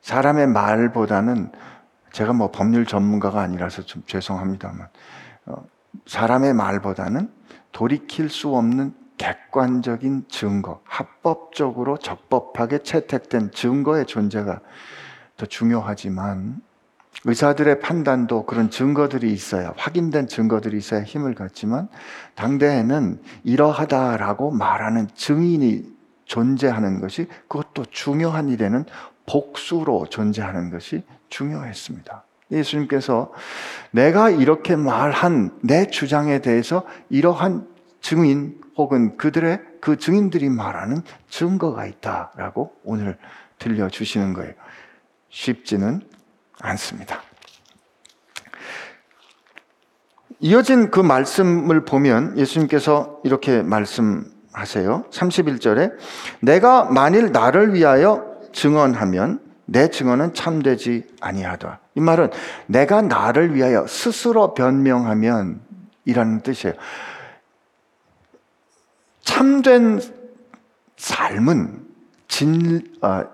사람의 0.00 0.46
말보다는 0.46 1.50
제가 2.12 2.32
뭐 2.32 2.52
법률 2.52 2.86
전문가가 2.86 3.40
아니라서 3.40 3.82
좀 3.82 4.04
죄송합니다만 4.06 4.86
어, 4.86 5.23
사람의 6.06 6.54
말보다는 6.54 7.30
돌이킬 7.72 8.28
수 8.28 8.54
없는 8.54 8.94
객관적인 9.16 10.26
증거, 10.28 10.80
합법적으로 10.84 11.98
적법하게 11.98 12.82
채택된 12.82 13.52
증거의 13.52 14.06
존재가 14.06 14.60
더 15.36 15.46
중요하지만 15.46 16.60
의사들의 17.24 17.80
판단도 17.80 18.44
그런 18.44 18.70
증거들이 18.70 19.32
있어야 19.32 19.72
확인된 19.76 20.26
증거들이 20.26 20.76
있어야 20.76 21.02
힘을 21.02 21.34
갖지만 21.34 21.88
당대에는 22.34 23.22
이러하다라고 23.44 24.50
말하는 24.50 25.08
증인이 25.14 25.94
존재하는 26.24 27.00
것이 27.00 27.28
그것도 27.48 27.86
중요한 27.90 28.48
일에는 28.48 28.84
복수로 29.26 30.06
존재하는 30.10 30.70
것이 30.70 31.04
중요했습니다. 31.28 32.24
예수님께서 32.54 33.32
내가 33.90 34.30
이렇게 34.30 34.76
말한 34.76 35.58
내 35.62 35.86
주장에 35.86 36.40
대해서 36.40 36.84
이러한 37.10 37.66
증인 38.00 38.60
혹은 38.76 39.16
그들의 39.16 39.60
그 39.80 39.96
증인들이 39.96 40.48
말하는 40.48 41.02
증거가 41.28 41.86
있다라고 41.86 42.74
오늘 42.84 43.18
들려주시는 43.58 44.32
거예요. 44.34 44.52
쉽지는 45.28 46.02
않습니다. 46.60 47.22
이어진 50.40 50.90
그 50.90 51.00
말씀을 51.00 51.84
보면 51.84 52.36
예수님께서 52.36 53.20
이렇게 53.24 53.62
말씀하세요. 53.62 55.04
31절에 55.10 55.92
내가 56.40 56.84
만일 56.84 57.32
나를 57.32 57.74
위하여 57.74 58.34
증언하면 58.52 59.40
내 59.66 59.88
증언은 59.88 60.34
참되지 60.34 61.06
아니하다. 61.20 61.80
이 61.94 62.00
말은 62.00 62.30
내가 62.66 63.02
나를 63.02 63.54
위하여 63.54 63.86
스스로 63.86 64.54
변명하면 64.54 65.60
이라는 66.04 66.40
뜻이에요. 66.40 66.74
참된 69.22 70.00
삶은 70.96 71.84
진, 72.28 72.82
어, 73.00 73.24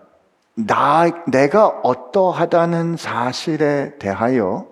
나, 0.55 1.11
내가 1.27 1.67
어떠하다는 1.69 2.97
사실에 2.97 3.99
대하여, 3.99 4.69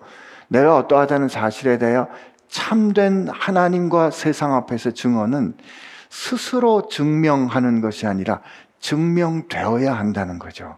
내가 0.47 0.77
어떠하다는 0.77 1.29
사실에 1.29 1.77
대하여 1.77 2.07
참된 2.47 3.27
하나님과 3.27 4.11
세상 4.11 4.53
앞에서 4.55 4.91
증언은 4.91 5.55
스스로 6.09 6.87
증명하는 6.89 7.81
것이 7.81 8.07
아니라 8.07 8.41
증명되어야 8.79 9.93
한다는 9.93 10.39
거죠. 10.39 10.77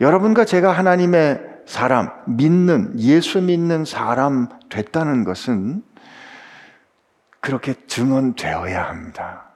여러분과 0.00 0.44
제가 0.44 0.72
하나님의 0.72 1.40
사람, 1.66 2.10
믿는, 2.26 2.98
예수 3.00 3.40
믿는 3.40 3.84
사람 3.84 4.48
됐다는 4.68 5.24
것은 5.24 5.82
그렇게 7.40 7.74
증언되어야 7.86 8.88
합니다. 8.88 9.50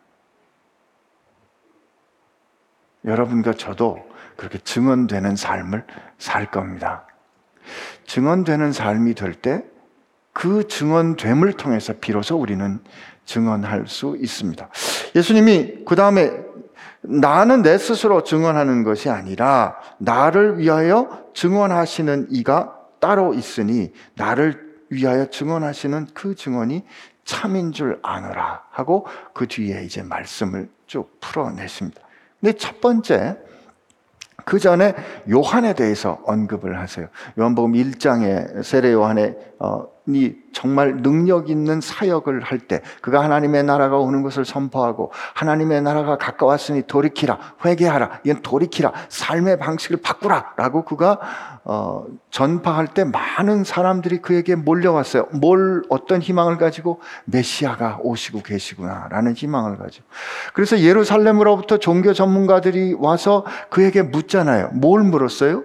여러분과 3.04 3.54
저도 3.54 3.98
그렇게 4.36 4.58
증언되는 4.58 5.36
삶을 5.36 5.84
살 6.18 6.50
겁니다. 6.50 7.06
증언되는 8.06 8.72
삶이 8.72 9.14
될 9.14 9.34
때 9.34 9.70
그 10.32 10.66
증언됨을 10.68 11.54
통해서 11.54 11.94
비로소 12.00 12.36
우리는 12.36 12.80
증언할 13.24 13.86
수 13.86 14.16
있습니다. 14.18 14.68
예수님이 15.14 15.84
그 15.86 15.96
다음에 15.96 16.30
나는 17.02 17.62
내 17.62 17.78
스스로 17.78 18.24
증언하는 18.24 18.84
것이 18.84 19.08
아니라 19.08 19.76
나를 19.98 20.58
위하여 20.58 21.24
증언하시는 21.34 22.28
이가 22.30 22.76
따로 22.98 23.34
있으니 23.34 23.92
나를 24.16 24.70
위하여 24.90 25.30
증언하시는 25.30 26.08
그 26.12 26.34
증언이 26.34 26.84
참인 27.24 27.72
줄 27.72 27.98
아노라 28.02 28.64
하고 28.70 29.06
그 29.32 29.46
뒤에 29.46 29.84
이제 29.84 30.02
말씀을 30.02 30.68
쭉 30.86 31.18
풀어내십니다. 31.20 32.00
근데 32.40 32.56
첫 32.58 32.80
번째 32.80 33.38
그 34.44 34.58
전에 34.58 34.94
요한에 35.30 35.74
대해서 35.74 36.20
언급을 36.24 36.78
하세요. 36.78 37.08
요한복음 37.38 37.72
1장에 37.72 38.62
세례 38.64 38.92
요한의 38.92 39.36
어, 39.58 39.86
이 40.14 40.34
정말 40.52 41.02
능력 41.02 41.50
있는 41.50 41.80
사역을 41.80 42.42
할 42.42 42.60
때 42.60 42.82
그가 43.00 43.24
하나님의 43.24 43.64
나라가 43.64 43.96
오는 43.96 44.22
것을 44.22 44.44
선포하고 44.44 45.12
하나님의 45.34 45.82
나라가 45.82 46.18
가까웠으니 46.18 46.82
돌이키라 46.86 47.38
회개하라 47.64 48.20
이건 48.24 48.42
돌이키라 48.42 48.92
삶의 49.08 49.58
방식을 49.58 49.98
바꾸라라고 50.02 50.84
그가 50.84 51.18
어, 51.64 52.06
전파할 52.30 52.88
때 52.88 53.04
많은 53.04 53.64
사람들이 53.64 54.18
그에게 54.22 54.56
몰려왔어요. 54.56 55.26
뭘 55.32 55.82
어떤 55.88 56.20
희망을 56.20 56.56
가지고 56.56 57.00
메시아가 57.26 57.98
오시고 58.02 58.42
계시구나라는 58.42 59.34
희망을 59.34 59.76
가지고 59.76 60.06
그래서 60.54 60.80
예루살렘으로부터 60.80 61.78
종교 61.78 62.12
전문가들이 62.12 62.94
와서 62.98 63.44
그에게 63.68 64.02
묻잖아요. 64.02 64.70
뭘 64.72 65.02
물었어요? 65.02 65.64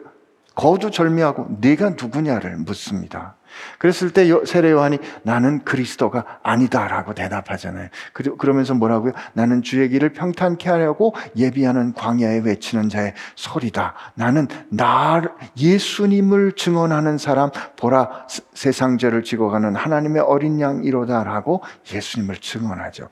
거두절미하고 0.55 1.47
네가 1.59 1.91
누구냐를 1.91 2.55
묻습니다. 2.57 3.35
그랬을 3.77 4.11
때 4.11 4.25
세례 4.45 4.71
요한이 4.71 4.99
나는 5.23 5.63
그리스도가 5.63 6.39
아니다라고 6.43 7.13
대답하잖아요. 7.13 7.89
그러면서 8.37 8.73
뭐라고요? 8.73 9.13
나는 9.33 9.61
주의 9.61 9.89
길을 9.89 10.13
평탄케 10.13 10.69
하려고 10.69 11.13
예비하는 11.35 11.93
광야에 11.93 12.39
외치는 12.39 12.89
자의 12.89 13.13
소리다. 13.35 13.93
나는 14.15 14.47
나 14.69 15.21
예수님을 15.57 16.53
증언하는 16.53 17.17
사람 17.17 17.49
보라 17.77 18.27
세상 18.53 18.97
죄를 18.97 19.23
지고 19.23 19.49
가는 19.49 19.75
하나님의 19.75 20.21
어린 20.21 20.59
양이로다라고 20.59 21.61
예수님을 21.93 22.37
증언하죠. 22.37 23.09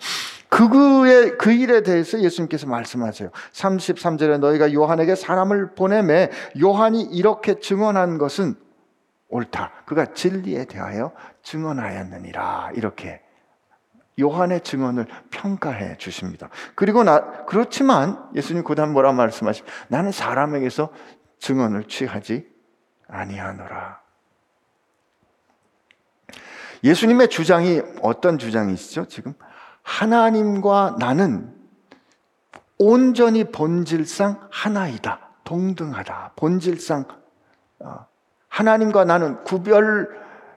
그의 0.49 1.37
그 1.39 1.51
일에 1.51 1.81
대해서 1.81 2.21
예수님께서 2.21 2.67
말씀하세요. 2.67 3.29
33절에 3.53 4.37
너희가 4.37 4.71
요한에게 4.71 5.15
사람을 5.15 5.73
보내매 5.73 6.29
요한이 6.61 7.01
이렇게 7.11 7.59
증언한 7.59 8.19
것은 8.19 8.55
옳다. 9.33 9.71
그가 9.85 10.13
진리에 10.13 10.65
대하여 10.65 11.11
증언하였느니라. 11.41 12.71
이렇게 12.75 13.21
요한의 14.19 14.61
증언을 14.61 15.07
평가해 15.31 15.97
주십니다. 15.97 16.49
그리고 16.75 17.03
나 17.03 17.45
그렇지만 17.45 18.29
예수님 18.35 18.63
그 18.63 18.75
다음 18.75 18.93
뭐라 18.93 19.11
말씀하시? 19.11 19.63
나는 19.87 20.11
사람에게서 20.11 20.89
증언을 21.39 21.85
취하지 21.85 22.47
아니하노라. 23.07 24.01
예수님의 26.83 27.29
주장이 27.29 27.81
어떤 28.01 28.37
주장이시죠? 28.37 29.07
지금 29.07 29.33
하나님과 29.81 30.97
나는 30.99 31.55
온전히 32.77 33.45
본질상 33.45 34.47
하나이다. 34.51 35.29
동등하다. 35.43 36.33
본질상 36.35 37.05
어, 37.79 38.05
하나님과 38.53 39.03
나는 39.03 39.43
구별, 39.43 40.09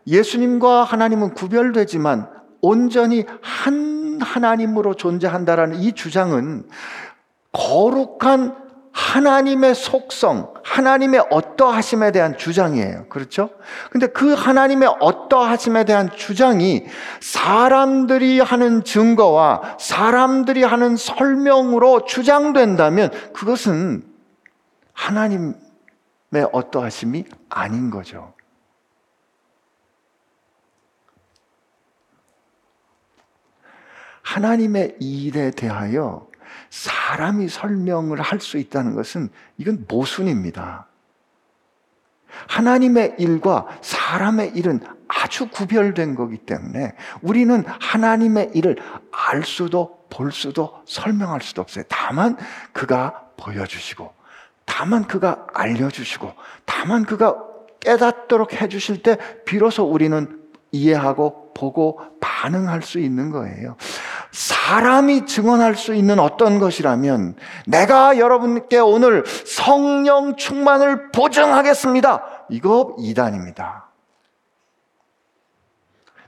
예수님과 0.06 0.84
하나님은 0.84 1.32
구별되지만 1.32 2.28
온전히 2.60 3.24
한 3.40 4.18
하나님으로 4.20 4.94
존재한다라는 4.94 5.78
이 5.78 5.92
주장은 5.92 6.68
거룩한 7.52 8.54
하나님의 8.92 9.74
속성, 9.74 10.52
하나님의 10.62 11.26
어떠하심에 11.30 12.12
대한 12.12 12.36
주장이에요. 12.36 13.08
그렇죠? 13.08 13.50
근데 13.90 14.06
그 14.08 14.34
하나님의 14.34 14.96
어떠하심에 15.00 15.84
대한 15.84 16.10
주장이 16.14 16.84
사람들이 17.20 18.40
하는 18.40 18.84
증거와 18.84 19.76
사람들이 19.78 20.64
하는 20.64 20.96
설명으로 20.96 22.04
주장된다면 22.04 23.10
그것은 23.32 24.02
하나님 24.92 25.54
어떠하심이 26.52 27.24
아닌 27.48 27.90
거죠. 27.90 28.34
하나님의 34.22 34.96
일에 35.00 35.50
대하여 35.50 36.28
사람이 36.70 37.48
설명을 37.48 38.20
할 38.20 38.40
수 38.40 38.58
있다는 38.58 38.94
것은 38.94 39.30
이건 39.56 39.86
모순입니다. 39.88 40.88
하나님의 42.48 43.16
일과 43.18 43.66
사람의 43.80 44.50
일은 44.56 44.80
아주 45.08 45.48
구별된 45.48 46.16
거기 46.16 46.36
때문에 46.36 46.92
우리는 47.22 47.64
하나님의 47.66 48.50
일을 48.54 48.76
알 49.10 49.42
수도 49.44 50.04
볼 50.10 50.32
수도 50.32 50.82
설명할 50.86 51.40
수도 51.40 51.62
없어요. 51.62 51.84
다만 51.88 52.36
그가 52.72 53.30
보여주시고 53.36 54.15
다만 54.66 55.06
그가 55.06 55.46
알려주시고, 55.54 56.32
다만 56.66 57.04
그가 57.04 57.36
깨닫도록 57.80 58.60
해주실 58.60 59.02
때 59.02 59.16
비로소 59.46 59.84
우리는 59.84 60.42
이해하고 60.72 61.52
보고 61.54 62.00
반응할 62.20 62.82
수 62.82 62.98
있는 62.98 63.30
거예요. 63.30 63.76
사람이 64.32 65.24
증언할 65.24 65.74
수 65.74 65.94
있는 65.94 66.18
어떤 66.18 66.58
것이라면 66.58 67.36
내가 67.66 68.18
여러분께 68.18 68.78
오늘 68.78 69.24
성령 69.46 70.36
충만을 70.36 71.10
보증하겠습니다. 71.12 72.46
이거 72.50 72.94
이단입니다. 72.98 73.86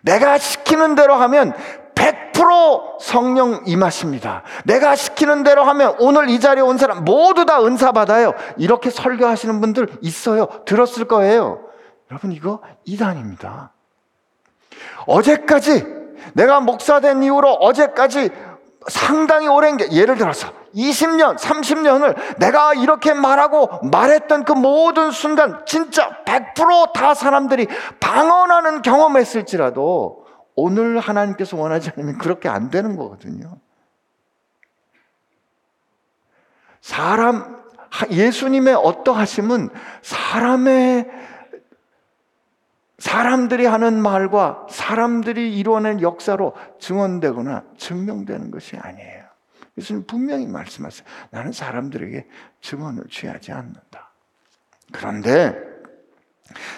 내가 0.01 0.38
시키는 0.38 0.94
대로 0.94 1.14
하면 1.16 1.53
100% 2.38 3.01
성령 3.01 3.62
임하십니다. 3.66 4.42
내가 4.64 4.94
시키는 4.94 5.42
대로 5.42 5.64
하면 5.64 5.96
오늘 5.98 6.31
이 6.31 6.38
자리에 6.38 6.62
온 6.62 6.79
사람 6.79 7.05
모두 7.05 7.44
다 7.44 7.64
은사 7.64 7.92
받아요. 7.92 8.33
이렇게 8.57 8.90
설교하시는 8.90 9.61
분들 9.61 9.88
있어요. 10.03 10.46
들었을 10.64 11.07
거예요. 11.07 11.61
여러분 12.11 12.33
이거 12.33 12.61
이단입니다. 12.85 13.72
어제까지 15.07 15.85
내가 16.35 16.61
목사 16.61 17.01
된 17.01 17.22
이후로 17.22 17.55
어제까지 17.55 18.31
상당히 18.87 19.48
오랜 19.48 19.77
게 19.77 19.90
예를 19.92 20.16
들어서 20.16 20.53
20년, 20.74 21.37
30년을 21.37 22.38
내가 22.38 22.74
이렇게 22.74 23.12
말하고 23.14 23.88
말했던 23.90 24.44
그 24.44 24.53
모든 24.53 25.11
순간 25.11 25.62
진짜 25.66 26.11
100%다 26.24 27.14
사람들이 27.14 27.66
방언하는 28.01 28.83
경험했을지라도 28.83 30.18
오늘 30.61 30.99
하나님께서 30.99 31.57
원하지 31.57 31.92
않으면 31.97 32.18
그렇게 32.18 32.49
안 32.49 32.68
되는 32.68 32.97
거거든요. 32.97 33.61
사람, 36.81 37.62
예수님의 38.11 38.75
어떠하심은 38.75 39.68
사람의, 40.03 41.09
사람들이 42.99 43.66
하는 43.66 44.03
말과 44.03 44.66
사람들이 44.68 45.57
이루어낸 45.57 46.03
역사로 46.03 46.55
증언되거나 46.81 47.62
증명되는 47.77 48.51
것이 48.51 48.77
아니에요. 48.77 49.25
예수님 49.77 50.07
분명히 50.09 50.49
말씀하세요. 50.49 51.07
나는 51.31 51.53
사람들에게 51.53 52.27
증언을 52.62 53.05
취하지 53.09 53.53
않는다. 53.53 54.11
그런데 54.90 55.57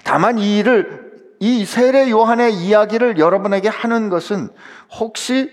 다만 0.04 0.38
이 0.38 0.58
일을 0.58 1.09
이 1.40 1.64
세례 1.64 2.10
요한의 2.10 2.54
이야기를 2.54 3.18
여러분에게 3.18 3.68
하는 3.68 4.10
것은 4.10 4.50
혹시 5.00 5.50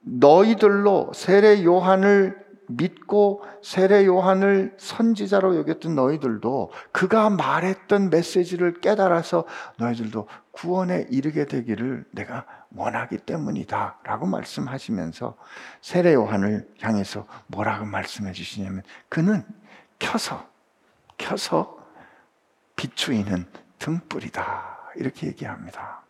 너희들로 0.00 1.12
세례 1.14 1.62
요한을 1.62 2.40
믿고 2.68 3.44
세례 3.62 4.06
요한을 4.06 4.74
선지자로 4.78 5.56
여겼던 5.56 5.94
너희들도 5.94 6.70
그가 6.92 7.28
말했던 7.28 8.08
메시지를 8.08 8.80
깨달아서 8.80 9.44
너희들도 9.76 10.26
구원에 10.52 11.06
이르게 11.10 11.44
되기를 11.44 12.06
내가 12.12 12.46
원하기 12.74 13.18
때문이다. 13.18 13.98
라고 14.04 14.26
말씀하시면서 14.26 15.36
세례 15.82 16.14
요한을 16.14 16.66
향해서 16.80 17.26
뭐라고 17.48 17.84
말씀해 17.84 18.32
주시냐면 18.32 18.82
그는 19.10 19.44
켜서, 19.98 20.46
켜서 21.18 21.76
비추이는 22.76 23.44
등불이다. 23.78 24.69
이렇게 24.96 25.26
얘기합니다. 25.26 26.02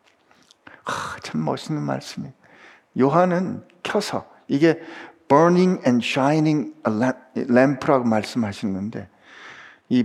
아, 0.84 1.16
참 1.22 1.44
멋있는 1.44 1.82
말씀이. 1.82 2.28
요한은 2.98 3.66
켜서 3.82 4.28
이게 4.48 4.80
burning 5.28 5.80
and 5.86 6.04
shining 6.04 6.74
lamp라고 7.36 8.04
말씀하시는데 8.04 9.08
이 9.88 10.04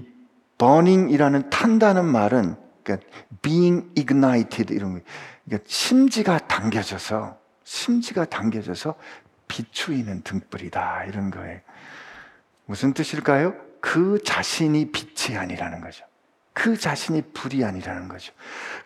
burning이라는 0.57 1.49
탄다는 1.49 2.05
말은 2.05 2.55
그러니까 2.83 3.07
being 3.41 3.89
ignited 3.97 4.73
이런 4.73 4.93
거. 4.93 4.99
그러니까 5.45 5.67
심지가 5.67 6.37
당겨져서 6.37 7.39
심지가 7.63 8.25
당겨져서 8.25 8.95
비추이는 9.47 10.21
등불이다 10.23 11.05
이런 11.05 11.31
거예요. 11.31 11.59
무슨 12.65 12.93
뜻일까요? 12.93 13.55
그 13.79 14.19
자신이 14.23 14.91
빛이 14.91 15.37
아니라는 15.37 15.81
거죠. 15.81 16.05
그 16.55 16.77
자신이 16.77 17.21
불이 17.33 17.63
아니라는 17.63 18.07
거죠. 18.07 18.33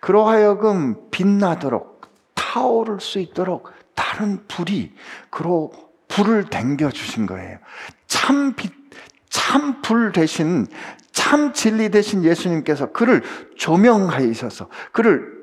그러하여금 0.02 1.10
빛나도록 1.12 2.02
타오를 2.34 3.00
수 3.00 3.20
있도록 3.20 3.72
다른 3.96 4.46
불이 4.48 4.94
그로 5.30 5.72
불을 6.10 6.50
댕겨 6.50 6.90
주신 6.90 7.28
거예요. 7.28 7.60
참 8.08 8.56
빛, 8.56 8.74
참 9.30 9.82
불 9.84 10.12
대신 10.12 10.66
참 11.12 11.54
진리 11.54 11.90
대신 11.90 12.24
예수님께서 12.24 12.92
그를 12.92 13.22
조명하셔서 13.56 14.68
그를 14.92 15.40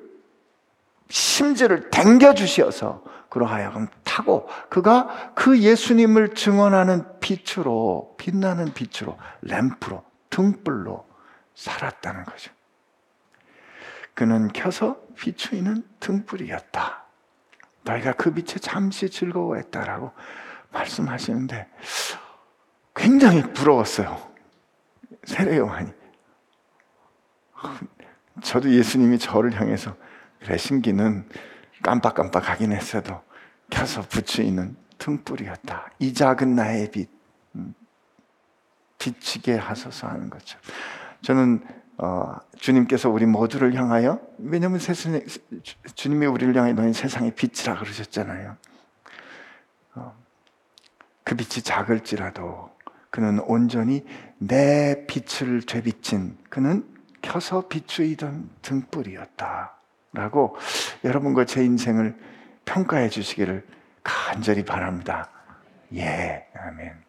심지를 1.09 1.91
댕겨 1.91 2.35
주셔서 2.35 3.05
그러하여금 3.29 3.87
타고 4.03 4.49
그가 4.69 5.33
그 5.35 5.61
예수님을 5.61 6.35
증언하는 6.35 7.05
빛으로 7.21 8.17
빛나는 8.19 8.73
빛으로 8.75 9.17
램프로 9.43 10.03
등불로 10.31 11.06
살았다는 11.57 12.25
거죠. 12.25 12.53
그는 14.15 14.49
켜서 14.53 15.01
비추이는 15.17 15.87
등불이었다. 16.01 17.05
너희가 17.83 18.13
그 18.13 18.33
빛에 18.33 18.59
잠시 18.59 19.11
즐거워했다라고 19.11 20.13
말씀하시는데 20.73 21.69
굉장히 22.95 23.43
부러웠어요. 23.53 24.33
세례 25.25 25.59
요한이. 25.59 25.93
저도 28.43 28.71
예수님이 28.71 29.19
저를 29.19 29.59
향해서 29.59 29.97
그래 30.41 30.57
신기는 30.57 31.29
깜빡깜빡하긴 31.83 32.73
했어도 32.73 33.23
켜서 33.71 34.03
붙이는 34.03 34.77
등불이었다. 34.99 35.91
이 35.99 36.15
작은 36.15 36.55
나의 36.55 36.91
빛 36.91 37.09
음, 37.55 37.75
비치게 38.99 39.57
하소서 39.57 40.09
하는 40.09 40.31
거죠. 40.31 40.59
저는 41.27 41.61
어, 41.99 42.37
주님께서 42.57 43.11
우리 43.11 43.27
모두를 43.27 43.75
향하여 43.75 44.21
왜냐하면 44.39 44.79
세상에, 44.79 45.25
주님이 45.97 46.27
우리를 46.27 46.55
향해 46.55 46.73
너희 46.73 46.93
세상의 46.93 47.33
빛이라 47.33 47.81
그러셨잖아요. 47.81 48.57
어, 49.97 50.15
그 51.25 51.35
빛이 51.35 51.65
작을지라도 51.65 52.71
그는 53.11 53.41
온전히 53.41 54.07
내 54.39 55.05
빛을 55.09 55.63
되비친 55.63 56.39
그는 56.49 56.87
켜서 57.23 57.67
비추이던 57.67 58.49
등불이었다. 58.63 59.75
라고 60.13 60.57
여러분과 61.03 61.45
제 61.45 61.65
인생을 61.65 62.17
평가해 62.67 63.09
주시기를 63.09 63.67
간절히 64.05 64.65
바랍니다. 64.65 65.29
예, 65.93 66.47
아멘. 66.55 67.06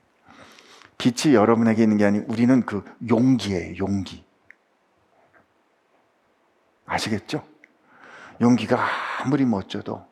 빛이 0.97 1.35
여러분에게 1.35 1.83
있는 1.83 1.97
게 1.97 2.05
아니 2.05 2.19
우리는 2.19 2.65
그 2.65 2.83
용기예요, 3.07 3.77
용기. 3.77 4.25
아시겠죠? 6.85 7.43
용기가 8.41 8.79
아무리 9.21 9.45
멋져도 9.45 10.05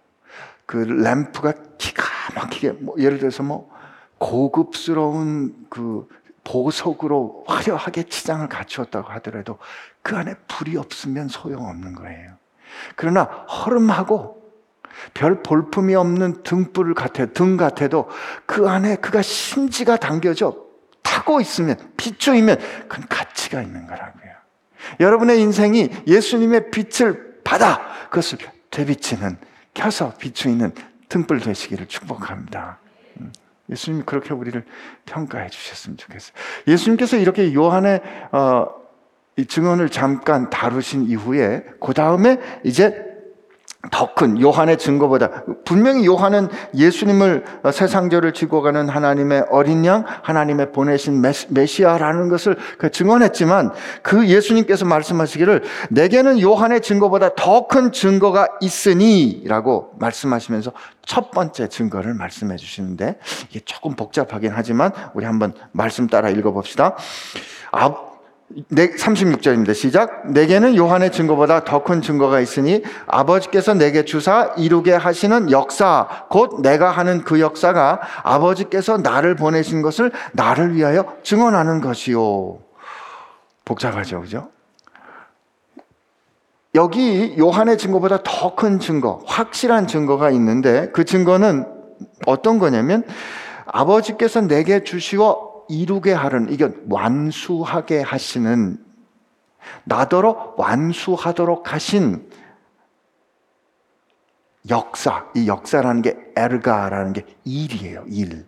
그 0.65 0.77
램프가 0.77 1.53
기가 1.77 2.03
막히게 2.35 2.71
뭐 2.73 2.95
예를 2.97 3.19
들어서 3.19 3.43
뭐 3.43 3.71
고급스러운 4.17 5.67
그 5.69 6.07
보석으로 6.43 7.45
화려하게 7.47 8.03
치장을 8.03 8.47
갖추었다고 8.47 9.09
하더라도 9.13 9.57
그 10.01 10.15
안에 10.15 10.35
불이 10.47 10.77
없으면 10.77 11.27
소용없는 11.27 11.95
거예요. 11.95 12.35
그러나 12.95 13.23
허름하고 13.23 14.43
별 15.13 15.41
볼품이 15.41 15.95
없는 15.95 16.43
등불 16.43 16.93
같아, 16.93 17.25
등 17.25 17.57
같아도 17.57 18.09
그 18.45 18.69
안에 18.69 18.97
그가 18.97 19.21
심지가 19.21 19.97
당겨져 19.97 20.64
타고 21.05 21.39
있으면, 21.39 21.77
비추이면 21.95 22.57
그건 22.89 23.05
가치가 23.07 23.61
있는 23.61 23.87
거라고요. 23.87 24.25
여러분의 24.99 25.39
인생이 25.39 25.89
예수님의 26.07 26.71
빛을 26.71 27.41
받아 27.43 27.81
그것을 28.09 28.39
되비치는, 28.71 29.37
켜서 29.73 30.13
비추이는 30.17 30.73
등불 31.07 31.39
되시기를 31.39 31.87
축복합니다. 31.87 32.79
음. 33.21 33.31
예수님이 33.69 34.03
그렇게 34.05 34.33
우리를 34.33 34.63
평가해 35.05 35.49
주셨으면 35.49 35.97
좋겠어요. 35.97 36.33
예수님께서 36.67 37.17
이렇게 37.17 37.53
요한의 37.53 38.01
어, 38.31 38.67
이 39.37 39.45
증언을 39.45 39.89
잠깐 39.89 40.49
다루신 40.49 41.05
이후에 41.09 41.65
그 41.79 41.93
다음에 41.93 42.39
이제 42.63 43.14
더 43.91 44.13
큰 44.15 44.39
요한의 44.39 44.77
증거보다 44.77 45.43
분명히 45.65 46.05
요한은 46.05 46.47
예수님을 46.73 47.43
어, 47.63 47.71
세상죄를 47.71 48.31
지고 48.33 48.61
가는 48.61 48.87
하나님의 48.87 49.45
어린 49.49 49.85
양, 49.85 50.05
하나님의 50.21 50.71
보내신 50.71 51.21
메시아라는 51.49 52.29
것을 52.29 52.55
그 52.77 52.91
증언했지만 52.91 53.71
그 54.01 54.27
예수님께서 54.27 54.85
말씀하시기를 54.85 55.63
내게는 55.89 56.39
요한의 56.39 56.81
증거보다 56.81 57.35
더 57.35 57.65
큰 57.67 57.91
증거가 57.91 58.47
있으니라고 58.61 59.91
말씀하시면서 59.99 60.71
첫 61.05 61.31
번째 61.31 61.67
증거를 61.67 62.13
말씀해 62.13 62.57
주시는데 62.57 63.17
이게 63.49 63.59
조금 63.65 63.95
복잡하긴 63.95 64.51
하지만 64.53 64.91
우리 65.13 65.25
한번 65.25 65.53
말씀 65.71 66.07
따라 66.07 66.29
읽어 66.29 66.51
봅시다. 66.51 66.95
아, 68.47 68.55
36절입니다. 68.75 69.73
시작. 69.73 70.31
내게는 70.31 70.75
요한의 70.75 71.11
증거보다 71.11 71.63
더 71.63 71.83
큰 71.83 72.01
증거가 72.01 72.39
있으니 72.39 72.83
아버지께서 73.07 73.73
내게 73.73 74.05
주사 74.05 74.53
이루게 74.57 74.93
하시는 74.93 75.51
역사, 75.51 76.07
곧 76.29 76.61
내가 76.61 76.91
하는 76.91 77.23
그 77.23 77.39
역사가 77.39 78.01
아버지께서 78.23 78.97
나를 78.97 79.35
보내신 79.35 79.81
것을 79.81 80.11
나를 80.33 80.75
위하여 80.75 81.15
증언하는 81.23 81.81
것이요. 81.81 82.59
복잡하죠, 83.65 84.21
그죠? 84.21 84.49
여기 86.75 87.35
요한의 87.39 87.77
증거보다 87.77 88.19
더 88.23 88.55
큰 88.55 88.79
증거, 88.79 89.21
확실한 89.25 89.87
증거가 89.87 90.29
있는데 90.29 90.89
그 90.93 91.03
증거는 91.03 91.65
어떤 92.25 92.59
거냐면 92.59 93.03
아버지께서 93.65 94.41
내게 94.41 94.83
주시어 94.83 95.54
이루게 95.69 96.13
하는, 96.13 96.51
이게 96.51 96.69
완수하게 96.89 98.01
하시는, 98.01 98.83
나더러 99.83 100.55
완수하도록 100.57 101.73
하신 101.73 102.29
역사, 104.69 105.25
이 105.35 105.47
역사라는 105.47 106.01
게 106.01 106.17
에르가라는 106.35 107.13
게 107.13 107.25
일이에요, 107.43 108.05
일. 108.07 108.45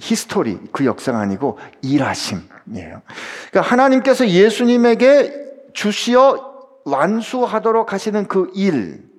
history, 0.00 0.58
그 0.72 0.84
역사가 0.84 1.18
아니고 1.18 1.58
일하심이에요. 1.82 3.02
그러니까 3.50 3.60
하나님께서 3.60 4.28
예수님에게 4.28 5.72
주시어 5.72 6.54
완수하도록 6.84 7.92
하시는 7.92 8.28
그 8.28 8.50
일, 8.54 9.10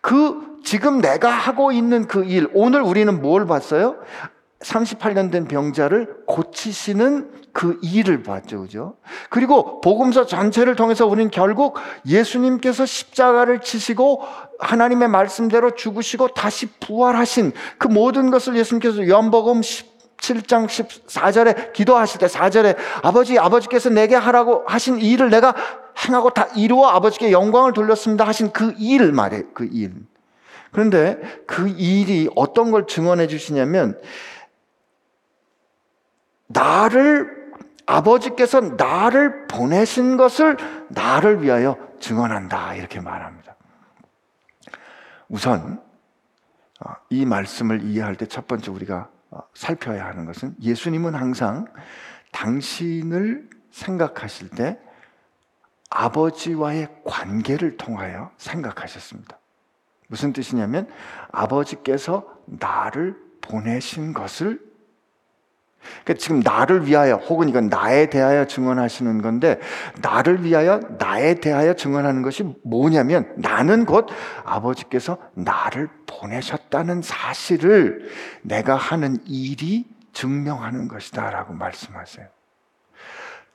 그 0.00 0.60
지금 0.64 1.00
내가 1.00 1.30
하고 1.30 1.72
있는 1.72 2.06
그 2.06 2.24
일, 2.24 2.48
오늘 2.52 2.82
우리는 2.82 3.20
뭘 3.20 3.46
봤어요? 3.46 3.96
38년 4.60 5.30
된 5.30 5.46
병자를 5.46 6.24
고치시는 6.26 7.30
그 7.52 7.78
일을 7.82 8.22
봤죠. 8.22 8.62
그죠? 8.62 8.96
그리고 9.30 9.80
복음서 9.80 10.26
전체를 10.26 10.74
통해서 10.74 11.06
우리는 11.06 11.30
결국 11.30 11.76
예수님께서 12.06 12.84
십자가를 12.84 13.60
지시고 13.60 14.22
하나님의 14.58 15.08
말씀대로 15.08 15.74
죽으시고 15.74 16.28
다시 16.28 16.66
부활하신 16.80 17.52
그 17.78 17.86
모든 17.86 18.30
것을 18.30 18.56
예수님께서 18.56 19.06
요한복음 19.06 19.60
17장 19.60 20.66
14절에 20.66 21.72
기도하실 21.72 22.20
때 22.20 22.26
4절에 22.26 22.76
아버지 23.02 23.38
아버지께서 23.38 23.90
내게 23.90 24.16
하라고 24.16 24.64
하신 24.66 24.98
일을 24.98 25.30
내가 25.30 25.54
행하고 26.04 26.30
다 26.30 26.48
이루어 26.56 26.88
아버지께 26.88 27.30
영광을 27.32 27.72
돌렸습니다 27.72 28.24
하신 28.24 28.52
그 28.52 28.74
일 28.78 29.12
말이에요. 29.12 29.44
그 29.54 29.68
일. 29.72 29.94
그런데 30.70 31.18
그 31.46 31.68
일이 31.68 32.28
어떤 32.36 32.70
걸 32.70 32.86
증언해 32.86 33.26
주시냐면 33.26 33.98
나를 36.48 37.52
아버지께서 37.86 38.60
나를 38.60 39.46
보내신 39.46 40.16
것을 40.16 40.56
나를 40.90 41.42
위하여 41.42 41.78
증언한다 42.00 42.74
이렇게 42.74 43.00
말합니다. 43.00 43.56
우선 45.28 45.82
어, 46.80 46.92
이 47.10 47.24
말씀을 47.24 47.82
이해할 47.82 48.16
때 48.16 48.26
첫 48.26 48.46
번째 48.46 48.70
우리가 48.70 49.10
어, 49.30 49.40
살펴야 49.54 50.06
하는 50.06 50.24
것은 50.26 50.54
예수님은 50.60 51.14
항상 51.14 51.66
당신을 52.32 53.48
생각하실 53.70 54.50
때 54.50 54.78
아버지와의 55.90 56.88
관계를 57.04 57.76
통하여 57.76 58.30
생각하셨습니다. 58.36 59.38
무슨 60.08 60.32
뜻이냐면 60.32 60.88
아버지께서 61.32 62.26
나를 62.46 63.16
보내신 63.40 64.12
것을 64.12 64.67
그러니까 66.04 66.14
지금 66.22 66.40
나를 66.40 66.86
위하여 66.86 67.16
혹은 67.16 67.48
이건 67.48 67.68
나에 67.68 68.10
대하여 68.10 68.46
증언하시는 68.46 69.22
건데 69.22 69.60
나를 70.00 70.44
위하여 70.44 70.80
나에 70.98 71.34
대하여 71.36 71.74
증언하는 71.74 72.22
것이 72.22 72.44
뭐냐면 72.64 73.32
나는 73.36 73.84
곧 73.84 74.06
아버지께서 74.44 75.18
나를 75.34 75.88
보내셨다는 76.06 77.02
사실을 77.02 78.10
내가 78.42 78.76
하는 78.76 79.18
일이 79.26 79.86
증명하는 80.12 80.88
것이다라고 80.88 81.54
말씀하세요. 81.54 82.26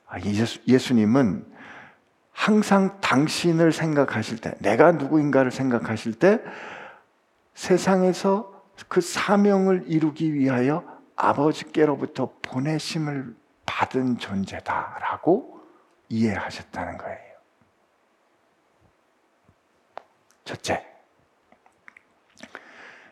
아, 0.08 0.20
예수, 0.20 0.60
예수님은 0.66 1.44
항상 2.32 3.00
당신을 3.00 3.72
생각하실 3.72 4.38
때, 4.38 4.54
내가 4.58 4.92
누구인가를 4.92 5.50
생각하실 5.50 6.14
때 6.14 6.40
세상에서 7.54 8.52
그 8.88 9.00
사명을 9.00 9.84
이루기 9.86 10.34
위하여 10.34 10.93
아버지께로부터 11.16 12.32
보내심을 12.42 13.36
받은 13.66 14.18
존재다라고 14.18 15.60
이해하셨다는 16.08 16.98
거예요. 16.98 17.34
첫째. 20.44 20.93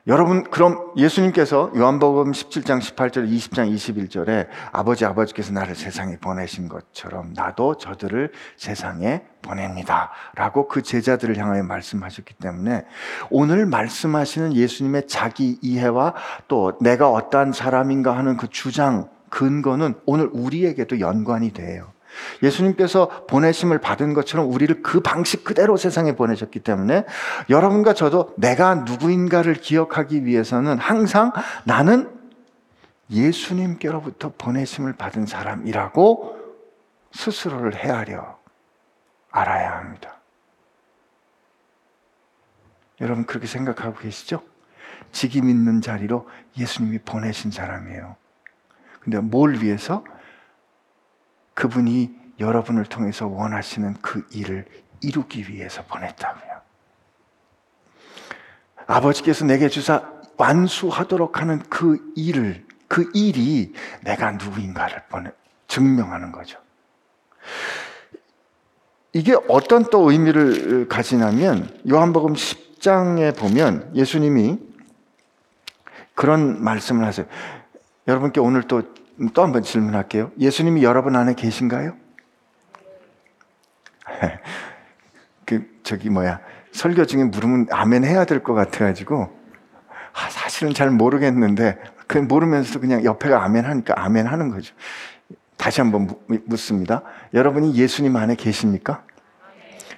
여러분, 0.09 0.43
그럼 0.43 0.91
예수님께서 0.97 1.71
요한복음 1.77 2.33
17장 2.33 2.81
18절, 2.81 3.31
20장 3.31 3.73
21절에 3.73 4.49
아버지, 4.73 5.05
아버지께서 5.05 5.53
나를 5.53 5.77
세상에 5.77 6.17
보내신 6.17 6.69
것처럼 6.69 7.33
나도 7.35 7.77
저들을 7.77 8.33
세상에 8.57 9.23
보냅니다. 9.43 10.11
라고 10.35 10.67
그 10.67 10.83
제자들을 10.83 11.39
향하여 11.39 11.63
말씀하셨기 11.63 12.35
때문에 12.35 12.85
오늘 13.31 13.65
말씀하시는 13.67 14.55
예수님의 14.55 15.07
자기 15.07 15.61
이해와 15.63 16.15
또 16.49 16.77
내가 16.81 17.09
어떠한 17.09 17.53
사람인가 17.53 18.17
하는 18.17 18.37
그 18.37 18.49
주장, 18.49 19.09
근거는 19.31 19.95
오늘 20.05 20.29
우리에게도 20.33 20.99
연관이 20.99 21.53
돼요. 21.53 21.93
예수님께서 22.43 23.27
보내심을 23.27 23.79
받은 23.79 24.15
것처럼 24.15 24.51
우리를 24.51 24.83
그 24.83 25.01
방식 25.01 25.45
그대로 25.45 25.77
세상에 25.77 26.15
보내셨기 26.15 26.61
때문에 26.61 27.05
여러분과 27.51 27.95
저도 27.95 28.35
내가 28.37 28.75
누구인가를 28.75 29.55
기억하기 29.55 30.25
위해서는 30.25 30.79
항상 30.79 31.33
나는 31.65 32.11
예수님께로부터 33.11 34.33
보내심을 34.39 34.95
받은 34.95 35.27
사람이라고 35.27 36.39
스스로를 37.13 37.75
헤아려 37.77 38.39
알아야 39.31 39.77
합니다. 39.77 40.21
여러분 43.01 43.27
그렇게 43.27 43.47
생각하고 43.47 43.97
계시죠? 43.99 44.43
직임 45.11 45.49
있는 45.49 45.81
자리로 45.81 46.29
예수님이 46.57 46.99
보내신 46.99 47.51
사람이에요. 47.51 48.17
근데 49.01 49.19
뭘 49.19 49.61
위해서? 49.61 50.05
그분이 51.55 52.23
여러분을 52.41 52.85
통해서 52.85 53.27
원하시는 53.27 53.95
그 54.01 54.27
일을 54.31 54.67
이루기 55.01 55.49
위해서 55.49 55.83
보냈다고요. 55.85 56.53
아버지께서 58.87 59.45
내게 59.45 59.69
주사 59.69 60.11
완수하도록 60.37 61.41
하는 61.41 61.61
그 61.69 62.13
일을, 62.17 62.67
그 62.89 63.11
일이 63.15 63.73
내가 64.03 64.33
누구인가를 64.33 65.05
보내, 65.09 65.31
증명하는 65.69 66.33
거죠. 66.33 66.59
이게 69.13 69.37
어떤 69.49 69.85
또 69.91 70.11
의미를 70.11 70.89
가지냐면 70.89 71.69
요한복음 71.89 72.33
10장에 72.33 73.37
보면 73.37 73.93
예수님이 73.95 74.59
그런 76.15 76.63
말씀을 76.63 77.07
하세요. 77.07 77.27
여러분께 78.09 78.41
오늘 78.41 78.63
또 78.63 78.83
또 79.35 79.43
한 79.43 79.53
번 79.53 79.63
질문할게요. 79.63 80.33
예수님이 80.39 80.83
여러분 80.83 81.17
안에 81.17 81.35
계신가요? 81.35 81.95
그 85.47 85.67
저기 85.83 86.11
뭐야 86.11 86.41
설교 86.73 87.07
중에 87.07 87.25
물으면 87.25 87.67
아멘 87.71 88.05
해야 88.05 88.25
될 88.25 88.43
것 88.43 88.55
같아가지고 88.55 89.31
아, 90.15 90.31
사실은 90.31 90.75
잘 90.75 90.91
모르겠는데 90.91 91.79
그 92.07 92.19
모르면서 92.19 92.81
그냥 92.81 93.05
옆에가 93.05 93.43
아멘 93.45 93.65
하니까 93.65 93.95
아멘 93.97 94.27
하는 94.27 94.51
거죠. 94.51 94.75
다시 95.57 95.81
한번 95.81 96.09
묻습니다. 96.47 97.03
여러분이 97.35 97.75
예수님 97.75 98.17
안에 98.17 98.35
계십니까? 98.35 99.05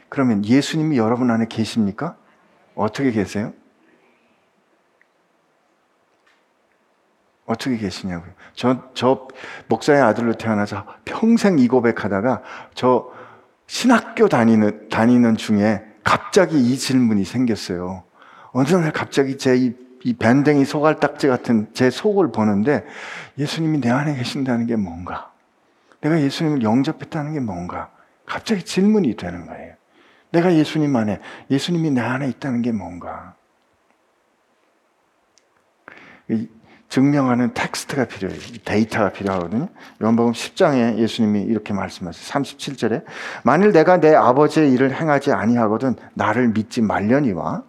그러면 0.08 0.44
예수님이 0.44 0.98
여러분 0.98 1.30
안에 1.30 1.46
계십니까? 1.48 2.16
어떻게 2.74 3.10
계세요? 3.10 3.52
어떻게 7.46 7.76
계시냐고요. 7.76 8.32
저, 8.54 8.82
저 8.94 9.28
목사의 9.68 10.00
아들로 10.00 10.34
태어나서 10.34 10.86
평생 11.04 11.58
이 11.58 11.68
고백하다가 11.68 12.42
저 12.74 13.10
신학교 13.66 14.28
다니는, 14.28 14.88
다니는 14.88 15.36
중에 15.36 15.84
갑자기 16.02 16.58
이 16.58 16.76
질문이 16.76 17.24
생겼어요. 17.24 18.04
어느 18.52 18.68
날 18.68 18.92
갑자기 18.92 19.36
제 19.36 19.56
이, 19.56 19.74
이 20.04 20.14
밴댕이 20.14 20.64
소갈딱지 20.64 21.28
같은 21.28 21.68
제 21.74 21.90
속을 21.90 22.30
보는데 22.30 22.84
예수님이 23.38 23.80
내 23.80 23.90
안에 23.90 24.16
계신다는 24.16 24.66
게 24.66 24.76
뭔가? 24.76 25.32
내가 26.00 26.20
예수님을 26.20 26.62
영접했다는 26.62 27.32
게 27.34 27.40
뭔가? 27.40 27.90
갑자기 28.26 28.62
질문이 28.62 29.16
되는 29.16 29.46
거예요. 29.46 29.74
내가 30.30 30.54
예수님 30.54 30.94
안에, 30.96 31.20
예수님이 31.50 31.90
내 31.90 32.00
안에 32.00 32.28
있다는 32.28 32.62
게 32.62 32.72
뭔가? 32.72 33.34
증명하는 36.88 37.54
텍스트가 37.54 38.04
필요해요. 38.04 38.38
데이터가 38.64 39.10
필요하거든요. 39.10 39.68
요한복음 40.02 40.32
10장에 40.32 40.98
예수님이 40.98 41.42
이렇게 41.42 41.72
말씀하세요. 41.72 42.22
37절에 42.22 43.04
만일 43.42 43.72
내가 43.72 43.98
내 43.98 44.14
아버지의 44.14 44.72
일을 44.72 44.94
행하지 44.94 45.32
아니하거든 45.32 45.96
나를 46.14 46.48
믿지 46.48 46.82
말려니와 46.82 47.62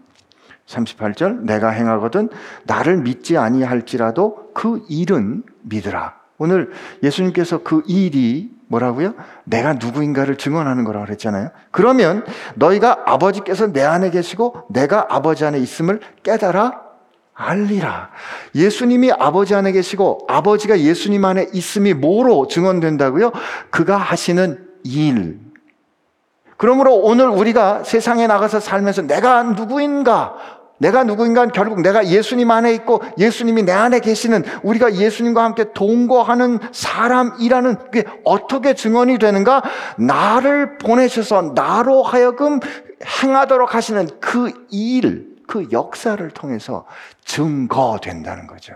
38절 0.67 1.41
내가 1.45 1.69
행하거든 1.69 2.29
나를 2.65 2.97
믿지 2.97 3.37
아니할지라도 3.37 4.51
그 4.53 4.83
일은 4.89 5.43
믿으라. 5.63 6.15
오늘 6.37 6.71
예수님께서 7.01 7.63
그 7.63 7.83
일이 7.87 8.51
뭐라고요? 8.67 9.13
내가 9.43 9.73
누구인가를 9.73 10.37
증언하는 10.37 10.83
거라고 10.83 11.05
그랬잖아요. 11.05 11.49
그러면 11.71 12.25
너희가 12.55 13.03
아버지께서 13.05 13.71
내 13.71 13.83
안에 13.83 14.09
계시고 14.09 14.67
내가 14.69 15.07
아버지 15.09 15.45
안에 15.45 15.59
있음을 15.59 15.99
깨달아 16.23 16.84
알리라. 17.35 18.09
예수님이 18.55 19.11
아버지 19.11 19.53
안에 19.53 19.73
계시고 19.73 20.25
아버지가 20.27 20.79
예수님 20.79 21.23
안에 21.25 21.49
있음이 21.53 21.93
뭐로 21.93 22.47
증언된다고요? 22.47 23.31
그가 23.69 23.97
하시는 23.97 24.65
일. 24.85 25.39
그러므로 26.57 26.95
오늘 26.95 27.27
우리가 27.27 27.83
세상에 27.83 28.27
나가서 28.27 28.61
살면서 28.61 29.01
내가 29.03 29.43
누구인가? 29.43 30.35
내가 30.77 31.03
누구인가 31.03 31.47
결국 31.47 31.81
내가 31.81 32.07
예수님 32.07 32.51
안에 32.51 32.73
있고 32.75 33.01
예수님이 33.17 33.63
내 33.63 33.73
안에 33.73 33.99
계시는 33.99 34.43
우리가 34.63 34.95
예수님과 34.95 35.43
함께 35.43 35.73
동거하는 35.73 36.59
사람이라는 36.71 37.91
게 37.91 38.05
어떻게 38.23 38.73
증언이 38.73 39.17
되는가? 39.17 39.61
나를 39.97 40.77
보내셔서 40.77 41.53
나로 41.53 42.01
하여금 42.01 42.61
행하도록 43.21 43.75
하시는 43.75 44.07
그 44.21 44.51
일. 44.69 45.34
그 45.47 45.69
역사를 45.71 46.29
통해서 46.31 46.85
증거된다는 47.23 48.47
거죠. 48.47 48.75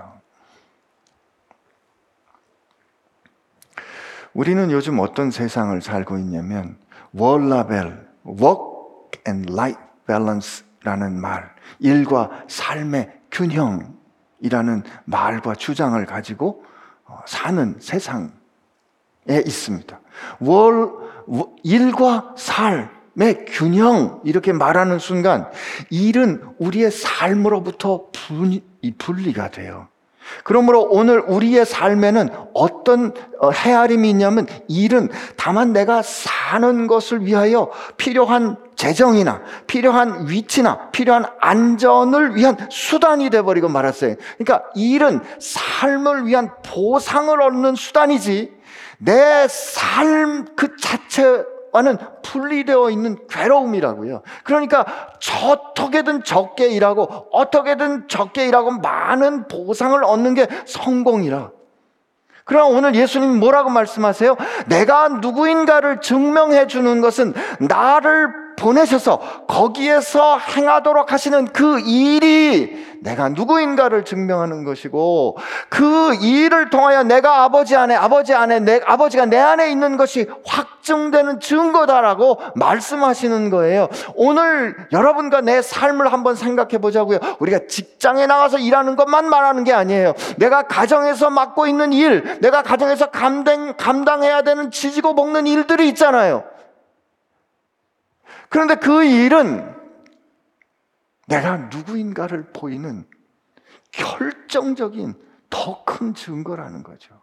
우리는 4.34 4.72
요즘 4.72 5.00
어떤 5.00 5.32
세상을 5.32 5.82
살고 5.82 6.18
있냐면 6.20 6.78
월라벨, 7.14 8.08
work 8.26 9.22
and 9.28 9.52
life 9.52 9.82
balance라는 10.08 11.20
말, 11.20 11.54
일과 11.80 12.44
삶의 12.48 13.12
균형이라는 13.32 14.84
말과 15.06 15.56
주장을 15.56 16.04
가지고 16.06 16.64
어, 17.06 17.20
사는 17.26 17.76
세상에 17.80 18.30
있습니다. 19.28 20.00
월, 20.42 20.90
일과 21.64 22.34
살, 22.38 22.99
의 23.20 23.46
균형 23.46 24.22
이렇게 24.24 24.54
말하는 24.54 25.00
순간 25.00 25.48
일은 25.90 26.42
우리의 26.58 26.92
삶으로부터 26.92 28.08
분리가 28.98 29.52
돼요. 29.52 29.88
그러므로 30.44 30.84
오늘 30.84 31.20
우리의 31.20 31.66
삶에는 31.66 32.30
어떤 32.54 33.14
어, 33.40 33.50
헤아림이 33.50 34.10
있냐면 34.12 34.46
일은 34.68 35.10
다만 35.36 35.74
내가 35.74 36.02
사는 36.04 36.88
것을 36.88 37.26
위하여 37.26 37.72
필요한 37.98 38.58
재정이나 38.76 39.42
필요한 39.68 40.30
위치나 40.30 40.92
필요한 40.92 41.26
안전을 41.42 42.36
위한 42.36 42.58
수단이 42.70 43.30
되어버리고 43.32 43.70
말았어요. 43.70 44.16
그러니까 44.38 44.70
일은 44.76 45.20
삶을 45.40 46.28
위한 46.28 46.52
보상을 46.64 47.42
얻는 47.42 47.76
수단이지 47.76 48.54
내 49.00 49.48
삶 49.48 50.46
그 50.56 50.76
자체 50.78 51.44
와는 51.72 51.98
분리되어 52.24 52.90
있는 52.90 53.18
괴로움이라고요. 53.30 54.22
그러니까 54.44 54.86
어떻게든 55.46 56.24
적게 56.24 56.68
일하고 56.68 57.28
어떻게든 57.32 58.08
적게 58.08 58.48
일하고 58.48 58.72
많은 58.72 59.48
보상을 59.48 60.04
얻는 60.04 60.34
게 60.34 60.48
성공이라. 60.66 61.52
그러나 62.46 62.66
오늘 62.66 62.96
예수님 62.96 63.40
뭐라고 63.40 63.70
말씀하세요? 63.70 64.36
내가 64.66 65.08
누구인가를 65.08 66.02
증명해 66.02 66.66
주는 66.66 67.00
것은 67.00 67.34
나를 67.60 68.49
보내셔서 68.60 69.20
거기에서 69.48 70.38
행하도록 70.38 71.12
하시는 71.12 71.46
그 71.48 71.80
일이 71.80 72.88
내가 73.02 73.30
누구인가를 73.30 74.04
증명하는 74.06 74.64
것이고 74.66 75.38
그 75.70 76.14
일을 76.22 76.70
통하여 76.70 77.04
내가 77.04 77.44
아버지 77.44 77.76
안에 77.76 77.96
아버지 77.96 78.34
안에 78.34 78.60
내 78.60 78.82
아버지가 78.86 79.26
내 79.26 79.38
안에 79.38 79.72
있는 79.72 79.98
것이 79.98 80.28
확증되는 80.46 81.40
증거다라고 81.40 82.40
말씀하시는 82.56 83.50
거예요. 83.50 83.88
오늘 84.16 84.76
여러분과 84.92 85.42
내 85.42 85.62
삶을 85.62 86.12
한번 86.12 86.36
생각해 86.36 86.80
보자고요. 86.80 87.20
우리가 87.40 87.60
직장에 87.68 88.28
나가서 88.28 88.58
일하는 88.58 88.96
것만 88.96 89.30
말하는 89.30 89.64
게 89.64 89.74
아니에요. 89.74 90.14
내가 90.38 90.64
가정에서 90.64 91.30
맡고 91.30 91.68
있는 91.68 91.94
일, 91.94 92.40
내가 92.42 92.62
가정에서 92.64 93.08
감당 93.08 93.76
감당해야 93.78 94.42
되는 94.42 94.72
지지고 94.72 95.16
볶는 95.16 95.48
일들이 95.48 95.88
있잖아요. 95.90 96.44
그런데 98.50 98.76
그 98.76 99.04
일은 99.04 99.76
내가 101.28 101.58
누구인가를 101.58 102.52
보이는 102.54 103.06
결정적인 103.92 105.14
더 105.50 105.84
큰 106.00 106.14
증거라는 106.14 106.84
거죠. 106.84 107.20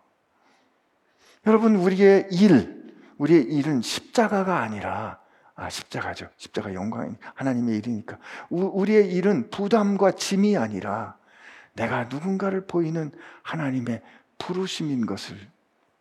여러분, 1.46 1.76
우리의 1.76 2.28
일, 2.30 2.94
우리의 3.16 3.44
일은 3.44 3.80
십자가가 3.80 4.60
아니라, 4.60 5.18
아, 5.54 5.70
십자가죠. 5.70 6.28
십자가 6.36 6.74
영광이 6.74 7.14
하나님의 7.34 7.78
일이니까. 7.78 8.18
우 8.50 8.84
리의 8.84 9.12
일은 9.14 9.48
부담과 9.50 10.12
짐이 10.12 10.56
아니라 10.58 11.16
내가 11.72 12.04
누군가를 12.04 12.66
보이는 12.66 13.10
하나님의 13.42 14.02
부르심인 14.38 15.06
것을 15.06 15.36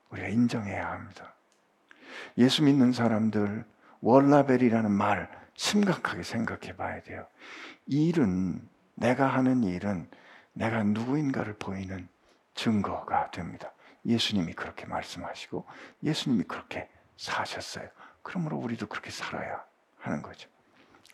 우리가 0.10 0.28
인정해야 0.28 0.92
합니다. 0.92 1.34
예수 2.38 2.64
믿는 2.64 2.92
사람들, 2.92 3.64
월라벨이라는 4.06 4.92
말 4.92 5.32
심각하게 5.56 6.22
생각해 6.22 6.76
봐야 6.76 7.02
돼요. 7.02 7.26
일은 7.88 8.62
내가 8.94 9.26
하는 9.26 9.64
일은 9.64 10.08
내가 10.54 10.84
누구인가를 10.84 11.56
보이는 11.58 12.08
증거가 12.54 13.32
됩니다. 13.32 13.74
예수님이 14.06 14.54
그렇게 14.54 14.86
말씀하시고 14.86 15.66
예수님이 16.04 16.44
그렇게 16.44 16.88
사셨어요. 17.18 17.90
그러므로 18.22 18.58
우리도 18.58 18.86
그렇게 18.86 19.10
살아야 19.10 19.64
하는 19.98 20.22
거죠. 20.22 20.50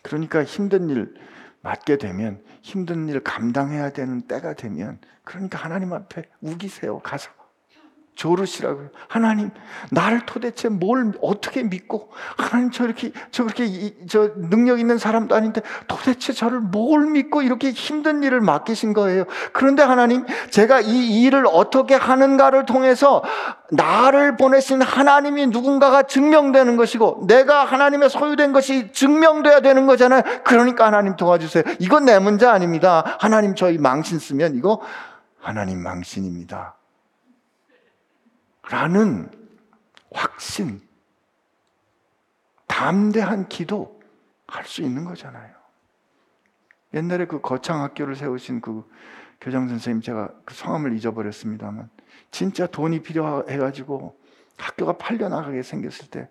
그러니까 0.02 0.44
힘든 0.44 0.90
일 0.90 1.16
맡게 1.62 1.98
되면 1.98 2.44
힘든 2.62 3.08
일 3.08 3.24
감당해야 3.24 3.92
되는 3.92 4.22
때가 4.28 4.56
되면 4.56 5.00
그러니까 5.24 5.60
하나님 5.60 5.94
앞에 5.94 6.24
우기세요. 6.42 7.00
가서 7.00 7.32
조르시라고요. 8.15 8.89
하나님, 9.08 9.50
나를 9.89 10.26
도대체 10.26 10.69
뭘 10.69 11.13
어떻게 11.21 11.63
믿고 11.63 12.10
하나님 12.38 12.69
저렇게 12.69 13.12
저렇게 13.32 13.95
저 14.08 14.32
능력 14.36 14.80
있는 14.80 14.97
사람도 14.97 15.34
아닌데 15.34 15.62
도대체 15.88 16.34
저를 16.34 16.60
뭘 16.60 17.08
믿고 17.08 17.41
이렇게 17.41 17.71
힘든 17.71 18.24
일을 18.24 18.41
맡기신 18.41 18.93
거예요. 18.93 19.26
그런데 19.54 19.82
하나님, 19.82 20.26
제가 20.50 20.82
이 20.82 21.21
일을 21.24 21.45
어떻게 21.47 21.95
하는가를 21.95 22.65
통해서 22.65 23.24
나를 23.71 24.38
보내신 24.38 24.82
하나님이 24.82 25.47
누군가가 25.47 26.04
증명되는 26.04 26.76
것이고 26.76 27.26
내가 27.28 27.63
하나님의 27.63 28.10
소유된 28.10 28.52
것이 28.52 28.91
증명돼야 28.91 29.62
되는 29.62 29.88
거잖아요. 29.88 30.21
그러니까 30.43 30.86
하나님 30.86 31.15
도와주세요. 31.15 31.63
이건 31.80 32.06
내 32.06 32.19
문제 32.19 32.45
아닙니다. 32.45 33.17
하나님 33.19 33.56
저희 33.56 33.78
망신 33.78 34.19
쓰면 34.19 34.56
이거 34.56 34.82
하나님 35.39 35.82
망신입니다. 35.82 36.76
라는 38.72 39.30
확신, 40.12 40.82
담대한 42.68 43.50
기도 43.50 44.00
할 44.48 44.66
수 44.66 44.82
있는 44.82 45.06
거잖아요. 45.06 45.54
옛날에 46.94 47.26
그 47.26 47.40
거창 47.42 47.82
학교를 47.82 48.16
세우신 48.16 48.62
그 48.62 48.90
교장 49.40 49.68
선생님 49.68 50.02
제가 50.02 50.30
그 50.46 50.54
성함을 50.54 50.94
잊어버렸습니다만 50.94 51.90
진짜 52.32 52.68
돈이 52.68 53.02
필요해가지고 53.02 54.18
학교가 54.58 54.98
팔려 54.98 55.30
나가게 55.30 55.64
생겼을 55.64 56.08
때 56.10 56.30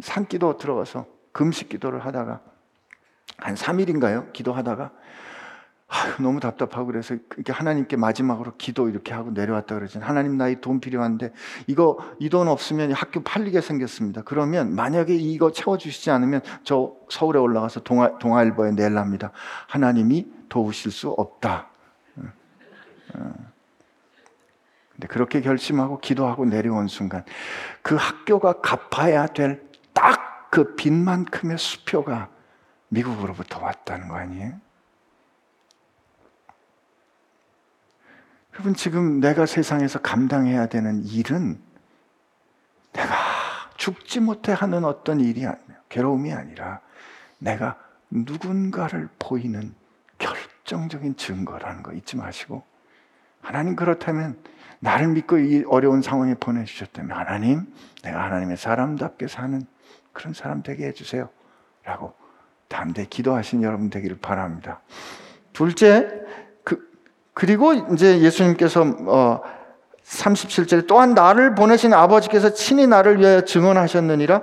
산기도 0.00 0.56
들어가서 0.58 1.06
금식 1.32 1.70
기도를 1.70 2.04
하다가 2.04 2.42
한 3.38 3.54
3일인가요? 3.54 4.32
기도하다가 4.32 4.92
아유, 5.94 6.14
너무 6.22 6.40
답답하고 6.40 6.86
그래서 6.86 7.14
이렇게 7.34 7.52
하나님께 7.52 7.96
마지막으로 7.96 8.54
기도 8.56 8.88
이렇게 8.88 9.12
하고 9.12 9.30
내려왔다 9.30 9.74
그러잖아요. 9.74 10.08
하나님 10.08 10.38
나 10.38 10.48
이 10.48 10.60
돈 10.60 10.80
필요한데 10.80 11.32
이거 11.66 11.98
이 12.18 12.30
돈 12.30 12.48
없으면 12.48 12.92
학교 12.92 13.22
팔리게 13.22 13.60
생겼습니다. 13.60 14.22
그러면 14.24 14.74
만약에 14.74 15.14
이거 15.14 15.52
채워주시지 15.52 16.10
않으면 16.10 16.40
저 16.64 16.94
서울에 17.10 17.38
올라가서 17.38 17.80
동아, 17.80 18.18
동아일보에 18.18 18.72
낼랍니다. 18.72 19.32
하나님이 19.68 20.26
도우실 20.48 20.90
수 20.92 21.10
없다. 21.10 21.68
근데 24.92 25.06
그렇게 25.08 25.40
결심하고 25.42 25.98
기도하고 26.00 26.44
내려온 26.46 26.88
순간 26.88 27.24
그 27.82 27.96
학교가 27.96 28.60
갚아야 28.60 29.26
될 29.26 29.62
딱 29.94 30.20
그 30.52 30.74
빚만큼의 30.76 31.56
수표가 31.56 32.28
미국으로부터 32.88 33.58
왔다는 33.64 34.08
거 34.08 34.16
아니에요? 34.16 34.52
여러분, 38.54 38.74
지금 38.74 39.20
내가 39.20 39.46
세상에서 39.46 40.00
감당해야 40.00 40.66
되는 40.66 41.04
일은 41.04 41.60
내가 42.92 43.14
죽지 43.76 44.20
못해 44.20 44.52
하는 44.52 44.84
어떤 44.84 45.20
일이 45.20 45.46
아니에요. 45.46 45.80
괴로움이 45.88 46.32
아니라 46.32 46.80
내가 47.38 47.78
누군가를 48.10 49.08
보이는 49.18 49.74
결정적인 50.18 51.16
증거라는 51.16 51.82
거 51.82 51.92
잊지 51.92 52.16
마시고 52.16 52.62
하나님 53.40 53.74
그렇다면 53.74 54.38
나를 54.80 55.08
믿고 55.08 55.38
이 55.38 55.64
어려운 55.66 56.02
상황에 56.02 56.34
보내주셨다면 56.34 57.16
하나님 57.16 57.66
내가 58.02 58.24
하나님의 58.24 58.56
사람답게 58.56 59.28
사는 59.28 59.62
그런 60.12 60.34
사람 60.34 60.62
되게 60.62 60.86
해주세요 60.86 61.28
라고 61.84 62.14
담대 62.68 63.06
기도하신 63.06 63.62
여러분 63.62 63.90
되기를 63.90 64.18
바랍니다 64.18 64.80
둘째 65.52 66.08
그리고 67.34 67.72
이제 67.72 68.20
예수님께서 68.20 68.84
어 69.06 69.40
37절에 70.04 70.86
또한 70.86 71.14
나를 71.14 71.54
보내신 71.54 71.94
아버지께서 71.94 72.52
친히 72.52 72.86
나를 72.86 73.18
위하여 73.20 73.42
증언하셨느니라. 73.42 74.42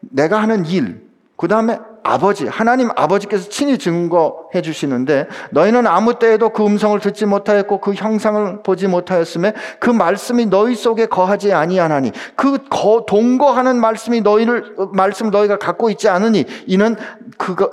내가 0.00 0.40
하는 0.40 0.66
일, 0.66 1.08
그 1.36 1.48
다음에 1.48 1.78
아버지, 2.02 2.46
하나님 2.46 2.88
아버지께서 2.96 3.48
친히 3.48 3.76
증거해 3.76 4.62
주시는데 4.62 5.28
너희는 5.50 5.86
아무 5.86 6.18
때에도 6.18 6.50
그 6.50 6.64
음성을 6.64 6.98
듣지 7.00 7.26
못하였고 7.26 7.80
그 7.80 7.92
형상을 7.92 8.62
보지 8.62 8.86
못하였음에 8.88 9.52
그 9.78 9.90
말씀이 9.90 10.46
너희 10.46 10.74
속에 10.74 11.06
거하지 11.06 11.52
아니하나니 11.52 12.12
그 12.34 12.58
동거하는 13.06 13.78
말씀이 13.78 14.22
너희를 14.22 14.74
말씀 14.92 15.30
너희가 15.30 15.58
갖고 15.58 15.90
있지 15.90 16.08
않으니 16.08 16.46
이는 16.66 16.96
그가 17.36 17.68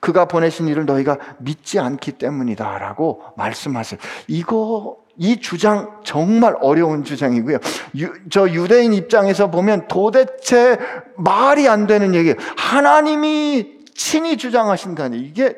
그가 0.00 0.24
보내신 0.24 0.68
일을 0.68 0.86
너희가 0.86 1.18
믿지 1.38 1.78
않기 1.78 2.12
때문이다 2.12 2.78
라고 2.78 3.22
말씀하세요. 3.36 4.00
이거 4.26 4.96
이 5.16 5.40
주장 5.40 6.00
정말 6.02 6.56
어려운 6.60 7.04
주장이고요. 7.04 7.58
유, 7.98 8.12
저 8.30 8.48
유대인 8.48 8.94
입장에서 8.94 9.50
보면 9.50 9.86
도대체 9.86 10.78
말이 11.16 11.68
안 11.68 11.86
되는 11.86 12.14
얘기. 12.14 12.34
하나님이 12.56 13.80
친히 13.94 14.38
주장하신다니 14.38 15.18
이게 15.18 15.54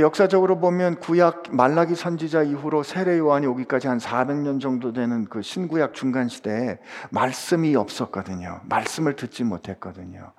역사적으로 0.00 0.58
보면 0.58 0.96
구약 0.96 1.44
말라기 1.50 1.94
선지자 1.94 2.42
이후로 2.42 2.82
세례 2.82 3.16
요한이 3.18 3.46
오기까지 3.46 3.86
한 3.86 3.98
400년 3.98 4.60
정도 4.60 4.92
되는 4.92 5.26
그 5.26 5.40
신구약 5.40 5.94
중간 5.94 6.28
시대에 6.28 6.78
말씀이 7.10 7.76
없었거든요. 7.76 8.60
말씀을 8.64 9.14
듣지 9.14 9.44
못했거든요. 9.44 10.32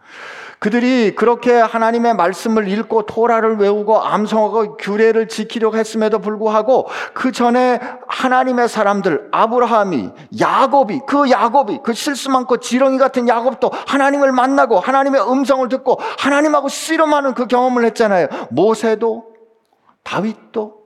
그들이 0.60 1.16
그렇게 1.16 1.54
하나님의 1.54 2.16
말씀을 2.16 2.68
읽고 2.68 3.06
토라를 3.06 3.58
외우고 3.58 4.02
암송하고 4.02 4.78
규례를 4.78 5.30
지키려고 5.30 5.78
했음에도 5.78 6.20
불구하고 6.20 6.88
그 7.14 7.32
전에 7.32 7.80
하나님의 8.08 8.68
사람들 8.68 9.30
아브라함이 9.32 10.12
야곱이 10.38 11.02
그 11.08 11.30
야곱이 11.30 11.80
그 11.84 11.94
실수 11.94 12.30
많고 12.30 12.58
지렁이 12.58 12.98
같은 12.98 13.30
야곱도 13.30 13.72
하나님을 13.88 14.34
만나고 14.34 14.80
하나님의 14.80 15.22
음성을 15.32 15.68
듣고 15.70 15.98
하나님하고 16.20 16.68
씨름하는 16.68 17.34
그 17.34 17.48
경험을 17.48 17.86
했잖아요. 17.86 18.28
모세도 18.50 19.36
다윗도 20.06 20.86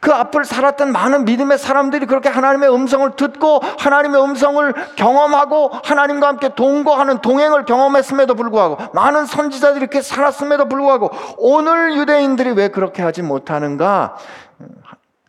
그 0.00 0.12
앞을 0.12 0.44
살았던 0.44 0.92
많은 0.92 1.24
믿음의 1.24 1.58
사람들이 1.58 2.06
그렇게 2.06 2.28
하나님의 2.28 2.72
음성을 2.72 3.14
듣고 3.16 3.60
하나님의 3.78 4.22
음성을 4.22 4.72
경험하고 4.96 5.70
하나님과 5.84 6.28
함께 6.28 6.54
동거하는 6.54 7.20
동행을 7.20 7.64
경험했음에도 7.64 8.34
불구하고 8.34 8.78
많은 8.94 9.26
선지자들이 9.26 9.82
이렇게 9.82 10.02
살았음에도 10.02 10.68
불구하고 10.68 11.10
오늘 11.38 11.96
유대인들이 11.96 12.52
왜 12.52 12.68
그렇게 12.68 13.02
하지 13.02 13.22
못하는가? 13.22 14.16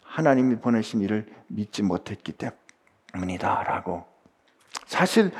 하나님이 0.03 0.57
보내신 0.57 1.01
일을 1.01 1.27
믿지 1.47 1.83
못했기 1.83 2.33
때문이다라고. 3.13 4.05
사실 4.85 5.31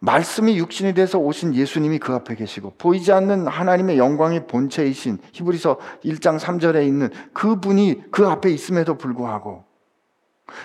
말씀이 0.00 0.56
육신이 0.58 0.94
돼서 0.94 1.18
오신 1.18 1.54
예수님이 1.54 1.98
그 1.98 2.14
앞에 2.14 2.36
계시고 2.36 2.74
보이지 2.78 3.12
않는 3.12 3.48
하나님의 3.48 3.98
영광의 3.98 4.46
본체이신 4.46 5.18
히브리서 5.32 5.78
1장 6.04 6.38
3절에 6.38 6.86
있는 6.86 7.10
그분이 7.32 8.04
그 8.10 8.26
앞에 8.26 8.50
있음에도 8.50 8.96
불구하고 8.96 9.64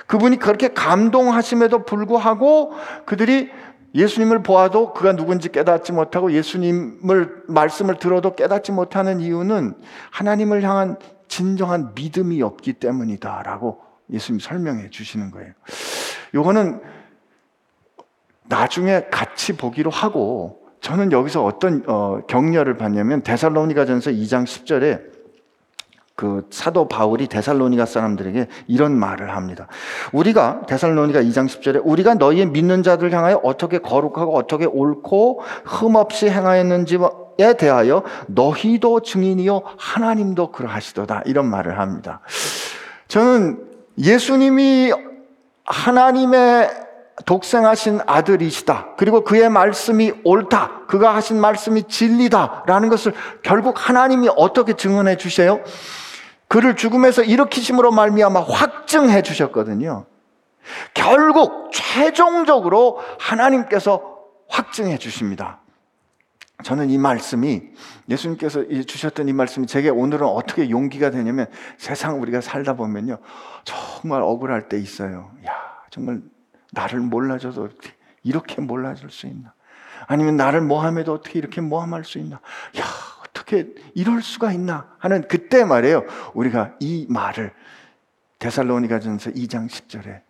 그분이 0.07 0.37
그렇게 0.37 0.69
감동하심에도 0.69 1.85
불구하고 1.85 2.73
그들이 3.05 3.49
예수님을 3.95 4.41
보아도 4.41 4.93
그가 4.93 5.15
누군지 5.15 5.49
깨닫지 5.49 5.91
못하고 5.91 6.31
예수님을 6.31 7.43
말씀을 7.47 7.97
들어도 7.97 8.35
깨닫지 8.35 8.71
못하는 8.71 9.19
이유는 9.19 9.75
하나님을 10.11 10.63
향한 10.63 10.97
진정한 11.27 11.93
믿음이 11.95 12.41
없기 12.41 12.73
때문이다라고 12.73 13.81
예수님 14.11 14.39
설명해 14.39 14.89
주시는 14.89 15.31
거예요. 15.31 15.53
요거는 16.33 16.81
나중에 18.45 19.05
같이 19.11 19.55
보기로 19.55 19.89
하고 19.89 20.61
저는 20.81 21.11
여기서 21.11 21.43
어떤 21.43 21.83
어, 21.87 22.19
격려를 22.27 22.77
받냐면 22.77 23.23
데살로니가전서 23.23 24.11
2장 24.11 24.43
10절에 24.43 25.13
그 26.15 26.45
사도 26.51 26.87
바울이 26.87 27.27
데살로니가 27.27 27.85
사람들에게 27.85 28.47
이런 28.67 28.93
말을 28.93 29.35
합니다. 29.35 29.67
우리가 30.11 30.63
데살로니가 30.67 31.21
2장 31.21 31.47
10절에 31.47 31.81
우리가 31.83 32.15
너희의 32.15 32.47
믿는 32.47 32.83
자들 32.83 33.11
향하여 33.11 33.39
어떻게 33.43 33.79
거룩하고 33.79 34.35
어떻게 34.35 34.65
옳고 34.65 35.41
흠없이 35.65 36.29
행하였는지 36.29 36.99
에 37.39 37.53
대하여 37.53 38.03
너희도 38.27 39.01
증인이요 39.01 39.63
하나님도 39.77 40.51
그러하시도다 40.51 41.23
이런 41.25 41.49
말을 41.49 41.79
합니다. 41.79 42.21
저는 43.07 43.59
예수님이 43.97 44.91
하나님의 45.65 46.69
독생하신 47.25 48.01
아들이시다. 48.05 48.95
그리고 48.97 49.23
그의 49.23 49.49
말씀이 49.49 50.13
옳다. 50.23 50.85
그가 50.87 51.15
하신 51.15 51.39
말씀이 51.39 51.83
진리다 51.83 52.63
라는 52.67 52.89
것을 52.89 53.13
결국 53.41 53.89
하나님이 53.89 54.29
어떻게 54.35 54.73
증언해 54.73 55.17
주세요? 55.17 55.61
그를 56.47 56.75
죽음에서 56.75 57.23
일으키심으로 57.23 57.91
말미암아 57.91 58.41
확증해 58.41 59.21
주셨거든요. 59.21 60.05
결국 60.93 61.71
최종적으로 61.73 62.99
하나님께서 63.19 64.19
확증해 64.47 64.97
주십니다. 64.97 65.59
저는 66.63 66.89
이 66.89 66.97
말씀이 66.97 67.61
예수님께서 68.09 68.63
주셨던 68.85 69.27
이 69.27 69.33
말씀이 69.33 69.67
제게 69.67 69.89
오늘은 69.89 70.25
어떻게 70.25 70.69
용기가 70.69 71.09
되냐면 71.09 71.47
세상 71.77 72.21
우리가 72.21 72.41
살다 72.41 72.75
보면요 72.75 73.17
정말 73.65 74.21
억울할 74.21 74.69
때 74.69 74.77
있어요. 74.77 75.31
야 75.45 75.51
정말 75.89 76.21
나를 76.73 76.99
몰라줘도 76.99 77.63
어떻게 77.63 77.93
이렇게 78.23 78.61
몰라줄 78.61 79.11
수 79.11 79.27
있나? 79.27 79.53
아니면 80.07 80.35
나를 80.35 80.61
모함해도 80.61 81.13
어떻게 81.13 81.39
이렇게 81.39 81.61
모함할 81.61 82.03
수 82.03 82.17
있나? 82.17 82.37
야, 82.77 82.83
어떻게 83.25 83.73
이럴 83.93 84.21
수가 84.21 84.51
있나? 84.51 84.95
하는 84.97 85.27
그때 85.27 85.63
말이에요. 85.63 86.03
우리가 86.33 86.75
이 86.79 87.05
말을 87.09 87.53
데살로니가전서 88.39 89.31
2장 89.31 89.69
10절에 89.69 90.21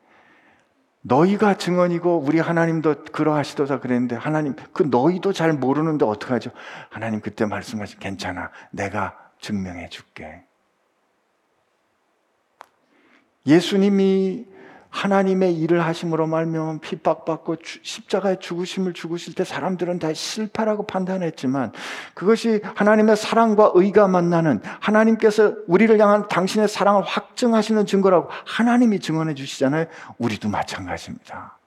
너희가 1.02 1.58
증언이고 1.58 2.20
우리 2.20 2.40
하나님도 2.40 3.06
그러하시도다 3.06 3.80
그랬는데 3.80 4.16
하나님 4.16 4.56
그 4.72 4.84
너희도 4.84 5.34
잘 5.34 5.54
모르는데 5.54 6.06
어떡하죠? 6.06 6.52
하나님 6.90 7.20
그때 7.20 7.46
말씀하신 7.46 8.00
괜찮아. 8.00 8.52
내가 8.72 9.18
증명해 9.42 9.90
줄게. 9.90 10.44
예수님이 13.46 14.53
하나님의 14.94 15.56
일을 15.56 15.84
하심으로 15.84 16.28
말미암아 16.28 16.78
핍박받고 16.82 17.58
십자가에 17.82 18.38
죽으심을 18.38 18.94
죽으실 18.94 19.34
때 19.34 19.44
사람들은 19.44 19.98
다 19.98 20.14
실패라고 20.14 20.86
판단했지만 20.86 21.72
그것이 22.14 22.62
하나님의 22.76 23.18
사랑과 23.18 23.72
의가 23.74 24.08
만나는 24.08 24.62
하나님께서 24.80 25.56
우리를 25.68 26.00
향한 26.00 26.28
당신의 26.28 26.68
사랑을 26.68 27.02
확증하시는 27.02 27.88
증거라고 27.88 28.30
하나님이 28.46 29.00
증언해 29.00 29.34
주시잖아요. 29.34 29.88
우리도 30.20 30.50
마찬가지입니다. 30.50 31.58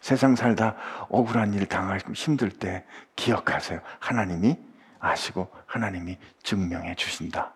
세상 0.00 0.34
살다 0.34 0.76
억울한 1.10 1.52
일 1.52 1.66
당하고 1.66 2.14
힘들 2.14 2.48
때 2.48 2.84
기억하세요. 3.14 3.80
하나님이 3.98 4.56
아시고 5.00 5.50
하나님이 5.66 6.16
증명해 6.42 6.94
주신다. 6.94 7.52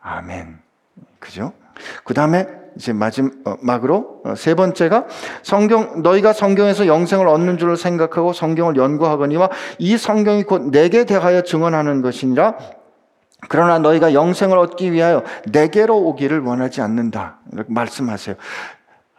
아멘. 0.00 0.60
그죠? 1.18 1.52
그 2.04 2.14
다음에 2.14 2.61
이제 2.76 2.92
마지막으로 2.92 4.22
어, 4.24 4.34
세 4.34 4.54
번째가 4.54 5.06
성경 5.42 6.02
너희가 6.02 6.32
성경에서 6.32 6.86
영생을 6.86 7.28
얻는 7.28 7.58
줄을 7.58 7.76
생각하고 7.76 8.32
성경을 8.32 8.76
연구하거니와 8.76 9.50
이 9.78 9.96
성경이 9.96 10.44
곧 10.44 10.70
내게 10.70 11.04
대하여 11.04 11.42
증언하는 11.42 12.02
것이니라 12.02 12.56
그러나 13.48 13.78
너희가 13.78 14.14
영생을 14.14 14.56
얻기 14.58 14.92
위하여 14.92 15.24
내게로 15.50 15.96
오기를 15.96 16.40
원하지 16.40 16.80
않는다. 16.80 17.38
이렇게 17.52 17.72
말씀하세요. 17.72 18.36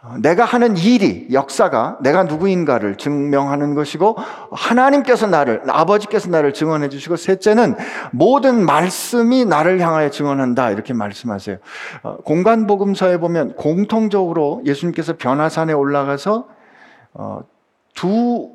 어, 0.05 0.15
내가 0.19 0.43
하는 0.43 0.75
일이 0.75 1.27
역사가 1.31 1.99
내가 2.01 2.23
누구인가를 2.23 2.97
증명하는 2.97 3.73
것이고 3.73 4.17
하나님께서 4.51 5.27
나를 5.27 5.63
아버지께서 5.69 6.29
나를 6.29 6.53
증언해 6.53 6.89
주시고 6.89 7.15
셋째는 7.15 7.75
모든 8.11 8.65
말씀이 8.65 9.45
나를 9.45 9.79
향하여 9.79 10.09
증언한다 10.09 10.71
이렇게 10.71 10.93
말씀하세요. 10.93 11.57
어, 12.03 12.17
공간 12.17 12.67
복음서에 12.67 13.17
보면 13.17 13.55
공통적으로 13.55 14.61
예수님께서 14.65 15.15
변화산에 15.15 15.71
올라가서 15.71 16.47
어, 17.13 17.39
두 17.95 18.51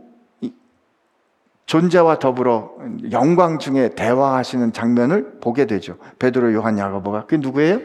존재와 1.64 2.18
더불어 2.18 2.72
영광 3.12 3.58
중에 3.58 3.94
대화하시는 3.94 4.72
장면을 4.72 5.38
보게 5.40 5.66
되죠. 5.66 5.96
베드로, 6.18 6.52
요한, 6.54 6.78
야고보가 6.78 7.26
그 7.26 7.36
누구예요? 7.36 7.80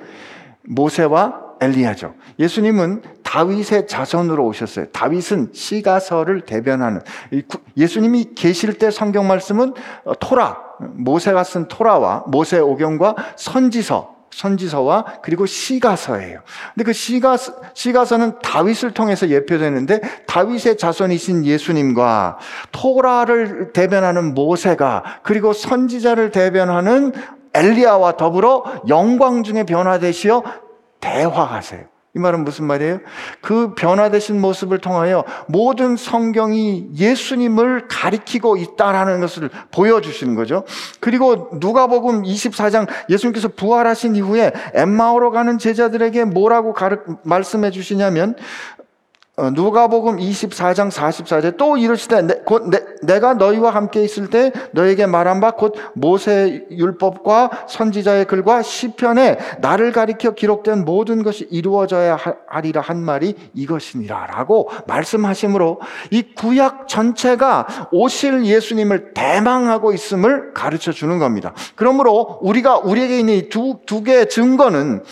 모세와 0.63 1.42
엘리야죠. 1.63 2.13
예수님은 2.39 3.01
다윗의 3.23 3.87
자손으로 3.87 4.45
오셨어요. 4.45 4.87
다윗은 4.87 5.49
시가서를 5.53 6.41
대변하는 6.41 7.01
예수님이 7.77 8.35
계실 8.35 8.77
때 8.77 8.91
성경 8.91 9.27
말씀은 9.27 9.73
어, 10.05 10.13
토라 10.19 10.57
모세가 10.79 11.43
쓴 11.43 11.67
토라와 11.67 12.25
모세 12.27 12.59
오경과 12.59 13.15
선지서 13.35 14.13
선지서와 14.35 15.05
그리고 15.21 15.45
시가서예요. 15.45 16.39
근데 16.73 16.83
그 16.83 16.93
시가서, 16.93 17.53
시가서는 17.73 18.39
다윗을 18.39 18.91
통해서 18.91 19.29
예표되는데 19.29 20.01
다윗의 20.25 20.77
자손이신 20.77 21.45
예수님과 21.45 22.39
토라를 22.71 23.73
대변하는 23.73 24.33
모세가 24.33 25.19
그리고 25.23 25.53
선지자를 25.53 26.31
대변하는 26.31 27.13
엘리야와 27.53 28.17
더불어 28.17 28.63
영광 28.87 29.43
중에 29.43 29.63
변화되시어 29.63 30.43
대화하세요. 31.03 31.93
이 32.15 32.19
말은 32.19 32.43
무슨 32.43 32.65
말이에요? 32.65 32.99
그 33.41 33.73
변화되신 33.73 34.39
모습을 34.39 34.77
통하여 34.77 35.23
모든 35.47 35.97
성경이 35.97 36.89
예수님을 36.95 37.87
가리키고 37.87 38.57
있다라는 38.57 39.19
것을 39.19 39.49
보여주시는 39.71 40.35
거죠. 40.35 40.63
그리고 40.99 41.49
누가복음 41.53 42.21
24장 42.21 42.87
예수님께서 43.09 43.47
부활하신 43.47 44.15
이후에 44.15 44.53
엠마오로 44.75 45.31
가는 45.31 45.57
제자들에게 45.57 46.25
뭐라고 46.25 46.73
가르, 46.73 46.99
말씀해 47.23 47.71
주시냐면 47.71 48.35
어, 48.77 48.82
누가복음 49.35 50.17
24장 50.17 50.91
44절 50.91 51.57
또 51.57 51.75
이르시되 51.75 52.21
내, 52.21 52.35
곧 52.45 52.69
내, 53.01 53.19
가 53.19 53.33
너희와 53.33 53.71
함께 53.71 54.03
있을 54.03 54.29
때 54.29 54.51
너에게 54.73 55.07
말한 55.07 55.41
바 55.41 55.51
곧 55.53 55.75
모세 55.93 56.65
율법과 56.69 57.65
선지자의 57.67 58.25
글과 58.25 58.61
시편에 58.61 59.37
나를 59.59 59.91
가리켜 59.91 60.31
기록된 60.31 60.85
모든 60.85 61.23
것이 61.23 61.47
이루어져야 61.49 62.17
하리라 62.47 62.81
한 62.81 62.99
말이 62.99 63.35
이것이니라라고 63.55 64.69
말씀하시므로 64.87 65.79
이 66.11 66.33
구약 66.35 66.87
전체가 66.87 67.89
오실 67.91 68.45
예수님을 68.45 69.13
대망하고 69.13 69.93
있음을 69.93 70.53
가르쳐 70.53 70.91
주는 70.91 71.17
겁니다. 71.17 71.53
그러므로 71.75 72.39
우리가 72.41 72.77
우리에게 72.77 73.19
있는 73.19 73.33
이 73.35 73.49
두 73.49 73.76
두 73.76 74.03
개의 74.03 74.29
증거는 74.29 75.03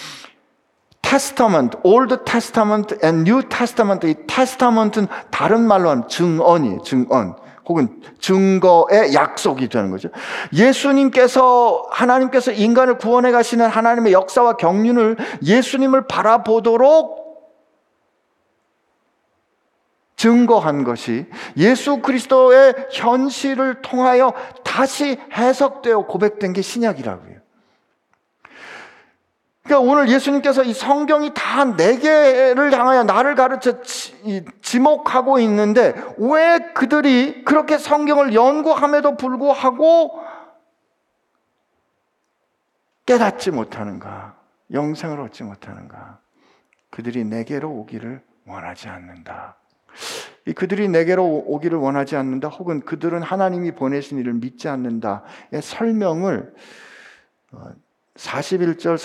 testament, 1.01 1.77
Old 1.83 2.23
Testament 2.23 2.99
and 3.03 3.23
New 3.23 3.41
Testament. 3.49 4.07
이 4.07 4.15
testament는 4.27 5.07
다른 5.29 5.61
말로 5.61 5.89
하면 5.89 6.07
증언이에요. 6.07 6.81
증언. 6.83 7.35
혹은 7.65 8.01
증거의 8.19 9.13
약속이 9.13 9.69
되는 9.69 9.91
거죠. 9.91 10.09
예수님께서 10.53 11.85
하나님께서 11.91 12.51
인간을 12.51 12.97
구원해 12.97 13.31
가시는 13.31 13.67
하나님의 13.67 14.13
역사와 14.13 14.57
경륜을 14.57 15.17
예수님을 15.43 16.07
바라보도록 16.07 17.21
증거한 20.15 20.83
것이 20.83 21.27
예수 21.57 21.97
그리스도의 21.97 22.75
현실을 22.91 23.81
통하여 23.81 24.33
다시 24.63 25.19
해석되어 25.33 26.05
고백된 26.05 26.53
게 26.53 26.61
신약이라고요. 26.61 27.40
그러니까 29.63 29.91
오늘 29.91 30.09
예수님께서 30.09 30.63
이 30.63 30.73
성경이 30.73 31.33
다 31.35 31.65
네 31.65 31.97
개를 31.99 32.73
향하여 32.73 33.03
나를 33.03 33.35
가르쳐 33.35 33.79
지목하고 34.61 35.39
있는데 35.39 35.93
왜 36.17 36.59
그들이 36.73 37.43
그렇게 37.45 37.77
성경을 37.77 38.33
연구함에도 38.33 39.15
불구하고 39.17 40.19
깨닫지 43.05 43.51
못하는가? 43.51 44.35
영생을 44.71 45.19
얻지 45.19 45.43
못하는가? 45.43 46.19
그들이 46.89 47.23
내게로 47.25 47.69
오기를 47.69 48.21
원하지 48.47 48.89
않는다. 48.89 49.57
이 50.47 50.53
그들이 50.53 50.87
내게로 50.87 51.25
오기를 51.25 51.77
원하지 51.77 52.15
않는다, 52.15 52.47
혹은 52.47 52.79
그들은 52.81 53.21
하나님이 53.21 53.73
보내신 53.73 54.17
일을 54.17 54.33
믿지 54.33 54.67
않는다의 54.69 55.61
설명을 55.61 56.53
어, 57.51 57.69
41절, 58.21 58.97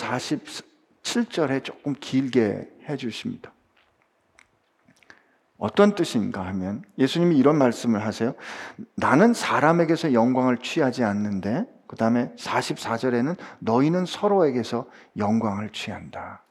47절에 1.03 1.65
조금 1.65 1.95
길게 1.99 2.69
해 2.89 2.97
주십니다. 2.97 3.53
어떤 5.59 5.95
뜻인가 5.95 6.45
하면 6.49 6.85
예수님이 6.99 7.39
이런 7.39 7.57
말씀을 7.57 8.05
하세요. 8.05 8.35
나는 8.95 9.33
사람에게서 9.33 10.13
영광을 10.13 10.59
취하지 10.59 11.03
않는데 11.03 11.65
그 11.87 11.97
다음에 11.97 12.31
44절에는 12.37 13.37
너희는 13.61 14.05
서로에게서 14.05 14.87
영광을 15.17 15.71
취한다. 15.71 16.43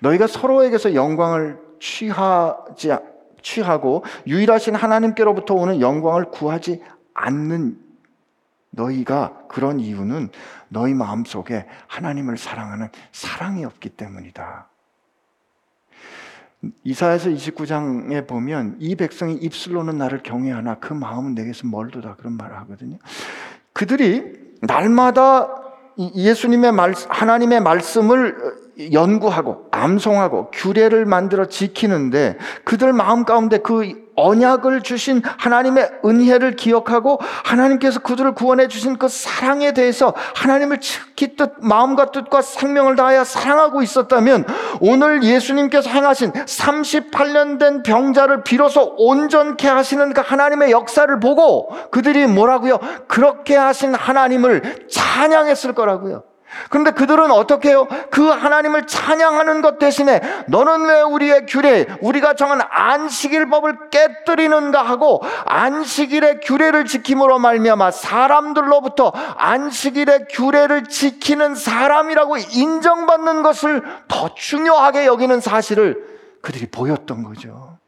너희가 0.00 0.26
서로에게서 0.26 0.94
영광을 0.94 1.60
취하지, 1.78 2.90
취하고 3.42 4.02
유일하신 4.26 4.74
하나님께로부터 4.74 5.54
오는 5.54 5.80
영광을 5.80 6.30
구하지 6.32 6.82
않는 7.14 7.87
너희가 8.70 9.46
그런 9.48 9.80
이유는 9.80 10.30
너희 10.68 10.94
마음 10.94 11.24
속에 11.24 11.66
하나님을 11.86 12.36
사랑하는 12.36 12.88
사랑이 13.12 13.64
없기 13.64 13.90
때문이다. 13.90 14.68
이사야서 16.82 17.30
29장에 17.30 18.26
보면 18.26 18.76
이 18.80 18.96
백성이 18.96 19.34
입술로는 19.34 19.96
나를 19.98 20.22
경외하나 20.22 20.76
그 20.80 20.92
마음은 20.92 21.34
내게서 21.34 21.68
멀도다 21.68 22.16
그런 22.16 22.36
말을 22.36 22.56
하거든요. 22.58 22.98
그들이 23.72 24.56
날마다 24.60 25.54
예수님의 25.98 26.72
말, 26.72 26.94
하나님의 27.08 27.60
말씀을 27.60 28.36
연구하고 28.92 29.68
암송하고 29.70 30.50
규례를 30.52 31.04
만들어 31.04 31.46
지키는데 31.46 32.38
그들 32.64 32.92
마음 32.92 33.24
가운데 33.24 33.58
그 33.58 34.07
언약을 34.18 34.82
주신 34.82 35.22
하나님의 35.24 36.00
은혜를 36.04 36.56
기억하고 36.56 37.20
하나님께서 37.44 38.00
그들을 38.00 38.32
구원해 38.34 38.66
주신 38.68 38.98
그 38.98 39.08
사랑에 39.08 39.72
대해서 39.72 40.12
하나님을 40.34 40.80
특히 40.80 41.36
뜻 41.36 41.54
마음과 41.60 42.10
뜻과 42.10 42.42
생명을 42.42 42.96
다하여 42.96 43.24
사랑하고 43.24 43.82
있었다면 43.82 44.44
오늘 44.80 45.22
예수님께서 45.22 45.88
행하신 45.90 46.32
38년 46.32 47.58
된 47.58 47.82
병자를 47.82 48.42
비로소 48.42 48.94
온전케 48.98 49.68
하시는 49.68 50.12
그 50.12 50.20
하나님의 50.20 50.72
역사를 50.72 51.20
보고 51.20 51.70
그들이 51.90 52.26
뭐라고요? 52.26 52.78
그렇게 53.06 53.56
하신 53.56 53.94
하나님을 53.94 54.86
찬양했을 54.88 55.74
거라고요. 55.74 56.24
그런데 56.70 56.90
그들은 56.92 57.30
어떻게 57.30 57.70
해요? 57.70 57.86
그 58.10 58.28
하나님을 58.28 58.86
찬양하는 58.86 59.62
것 59.62 59.78
대신에 59.78 60.20
너는 60.48 60.86
왜 60.86 61.00
우리의 61.02 61.46
규례, 61.46 61.86
우리가 62.00 62.34
정한 62.34 62.60
안식일법을 62.68 63.90
깨뜨리는가 63.90 64.82
하고 64.82 65.22
안식일의 65.44 66.40
규례를 66.40 66.84
지킴으로 66.86 67.38
말미암아 67.38 67.90
사람들로부터 67.90 69.12
안식일의 69.36 70.26
규례를 70.30 70.84
지키는 70.84 71.54
사람이라고 71.54 72.38
인정받는 72.38 73.42
것을 73.42 73.82
더 74.08 74.34
중요하게 74.34 75.06
여기는 75.06 75.40
사실을 75.40 76.18
그들이 76.42 76.66
보였던 76.66 77.24
거죠. 77.24 77.78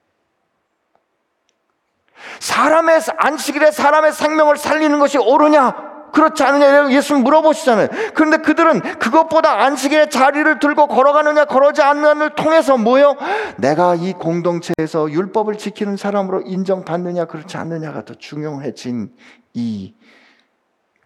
사람의 2.39 3.01
안식일에 3.17 3.71
사람의 3.71 4.13
생명을 4.13 4.57
살리는 4.57 4.99
것이 4.99 5.19
옳으냐? 5.19 5.90
그렇지 6.13 6.43
않느냐 6.43 6.91
예수님 6.91 7.25
물어보시잖아요. 7.25 7.89
그런데 8.15 8.39
그들은 8.39 8.81
그것보다 8.99 9.63
안식일에 9.63 10.09
자리를 10.09 10.59
들고 10.59 10.87
걸어가느냐 10.89 11.45
걸어지 11.47 11.83
않느냐를 11.83 12.35
통해서 12.35 12.77
뭐요? 12.77 13.17
내가 13.57 13.95
이 13.95 14.13
공동체에서 14.13 15.11
율법을 15.11 15.59
지키는 15.59 15.97
사람으로 15.97 16.43
인정받느냐 16.43 17.27
그렇지 17.27 17.57
않느냐가 17.57 18.05
더 18.05 18.15
중요해진 18.15 19.15
이 19.55 19.95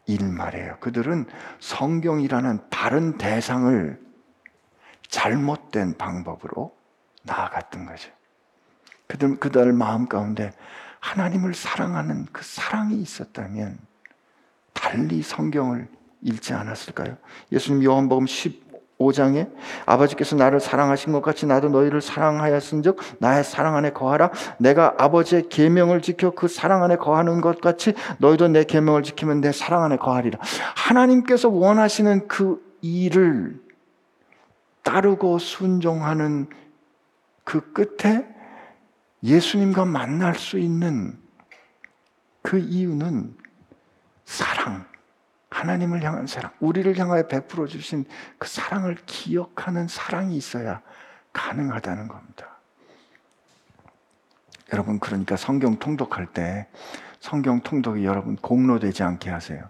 일 0.07 0.29
말이에요. 0.29 0.77
그들은 0.81 1.27
성경이라는 1.61 2.69
다른 2.71 3.17
대상을 3.17 4.01
잘못된 5.09 5.97
방법으로 5.97 6.77
나아갔던 7.23 7.87
거죠. 7.87 8.11
그들, 9.07 9.39
그들 9.39 9.73
마음 9.73 10.07
가운데 10.07 10.53
하나님을 11.01 11.55
사랑하는 11.55 12.27
그 12.33 12.43
사랑이 12.45 12.97
있었다면 13.01 13.79
달리 14.95 15.23
성경을 15.23 15.89
읽지 16.23 16.53
않았을까요? 16.53 17.17
예수님 17.51 17.83
요한복음 17.83 18.27
15장에 18.27 19.51
아버지께서 19.87 20.37
나를 20.37 20.61
사랑하신 20.61 21.13
것 21.13 21.21
같이 21.21 21.47
나도 21.47 21.69
너희를 21.69 22.01
사랑하였은즉 22.01 22.97
나의 23.19 23.43
사랑 23.43 23.77
안에 23.77 23.91
거하라 23.91 24.31
내가 24.59 24.95
아버지의 24.97 25.49
계명을 25.49 26.01
지켜 26.01 26.31
그 26.31 26.47
사랑 26.47 26.85
안에 26.85 26.97
거하는 26.97 27.41
것 27.41 27.61
같이 27.61 27.95
너희도 28.19 28.49
내 28.49 28.63
계명을 28.63 29.03
지키면 29.03 29.41
내 29.41 29.51
사랑 29.51 29.83
안에 29.83 29.97
거하리라 29.97 30.39
하나님께서 30.77 31.49
원하시는 31.49 32.29
그 32.29 32.63
일을 32.81 33.61
따르고 34.85 35.41
순종하는 35.41 36.47
그 37.43 37.73
끝에 37.73 38.27
예수님과 39.25 39.87
만날 39.87 40.37
수 40.37 40.59
있는 40.59 41.19
그 42.43 42.59
이유는 42.59 43.44
사랑, 44.25 44.87
하나님을 45.51 46.03
향한 46.03 46.27
사랑, 46.27 46.51
우리를 46.61 46.97
향하여 46.99 47.27
베풀어 47.27 47.67
주신 47.67 48.05
그 48.39 48.49
사랑을 48.49 48.97
기억하는 49.07 49.89
사랑이 49.89 50.37
있어야 50.37 50.83
가능하다는 51.33 52.09
겁니다. 52.09 52.49
여러분, 54.73 54.99
그러니까 54.99 55.37
성경 55.37 55.79
통독할 55.79 56.27
때 56.27 56.69
성경 57.21 57.61
통독이 57.61 58.05
여러분 58.05 58.37
공로되지 58.37 59.03
않게 59.03 59.31
하세요. 59.31 59.69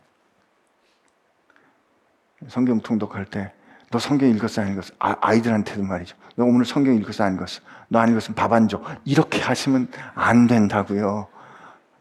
성경 2.48 2.80
통독할 2.80 3.24
때 3.26 3.52
너 3.94 4.00
성경 4.00 4.28
읽었어 4.28 4.60
안 4.60 4.72
읽었어? 4.72 4.92
아, 4.98 5.34
이들한테도 5.34 5.84
말이죠. 5.84 6.16
너 6.34 6.44
오늘 6.44 6.64
성경 6.64 6.96
읽었어 6.96 7.22
안 7.22 7.36
읽었어? 7.36 7.60
너 7.86 8.00
안 8.00 8.10
읽었으면 8.10 8.34
밥 8.34 8.52
안 8.52 8.66
줘. 8.66 8.82
이렇게 9.04 9.40
하시면 9.40 9.86
안 10.16 10.48
된다고요. 10.48 11.28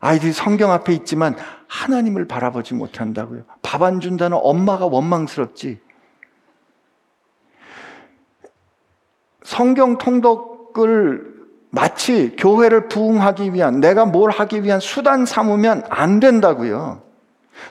아이들이 0.03 0.33
성경 0.33 0.71
앞에 0.73 0.91
있지만 0.93 1.37
하나님을 1.69 2.27
바라보지 2.27 2.73
못한다고요. 2.73 3.43
밥 3.61 3.83
안 3.83 4.01
준다는 4.01 4.37
엄마가 4.41 4.85
원망스럽지. 4.85 5.79
성경 9.43 9.97
통독을 9.97 11.33
마치 11.69 12.35
교회를 12.37 12.89
부흥하기 12.89 13.53
위한 13.53 13.79
내가 13.79 14.05
뭘 14.05 14.29
하기 14.29 14.63
위한 14.63 14.81
수단 14.81 15.25
삼으면 15.25 15.83
안 15.89 16.19
된다고요. 16.19 17.01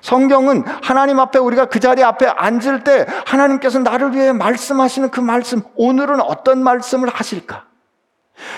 성경은 0.00 0.64
하나님 0.82 1.20
앞에 1.20 1.38
우리가 1.38 1.66
그 1.66 1.80
자리 1.80 2.02
앞에 2.02 2.26
앉을 2.26 2.82
때 2.82 3.06
하나님께서 3.26 3.78
나를 3.80 4.14
위해 4.14 4.32
말씀하시는 4.32 5.10
그 5.10 5.20
말씀, 5.20 5.60
오늘은 5.76 6.20
어떤 6.22 6.62
말씀을 6.62 7.10
하실까? 7.10 7.66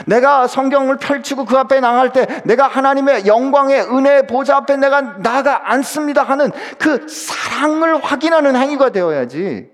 내가 0.07 0.47
성경을 0.47 0.97
펼치고 0.97 1.45
그 1.45 1.59
앞에 1.59 1.81
나갈 1.81 2.13
때 2.13 2.27
내가 2.45 2.67
하나님의 2.67 3.27
영광의 3.27 3.83
은혜의 3.83 4.27
보좌 4.27 4.57
앞에 4.57 4.77
내가 4.77 5.19
나가 5.19 5.71
앉습니다 5.73 6.23
하는 6.23 6.51
그 6.79 7.07
사랑을 7.09 8.03
확인하는 8.03 8.57
행위가 8.57 8.91
되어야지 8.91 9.69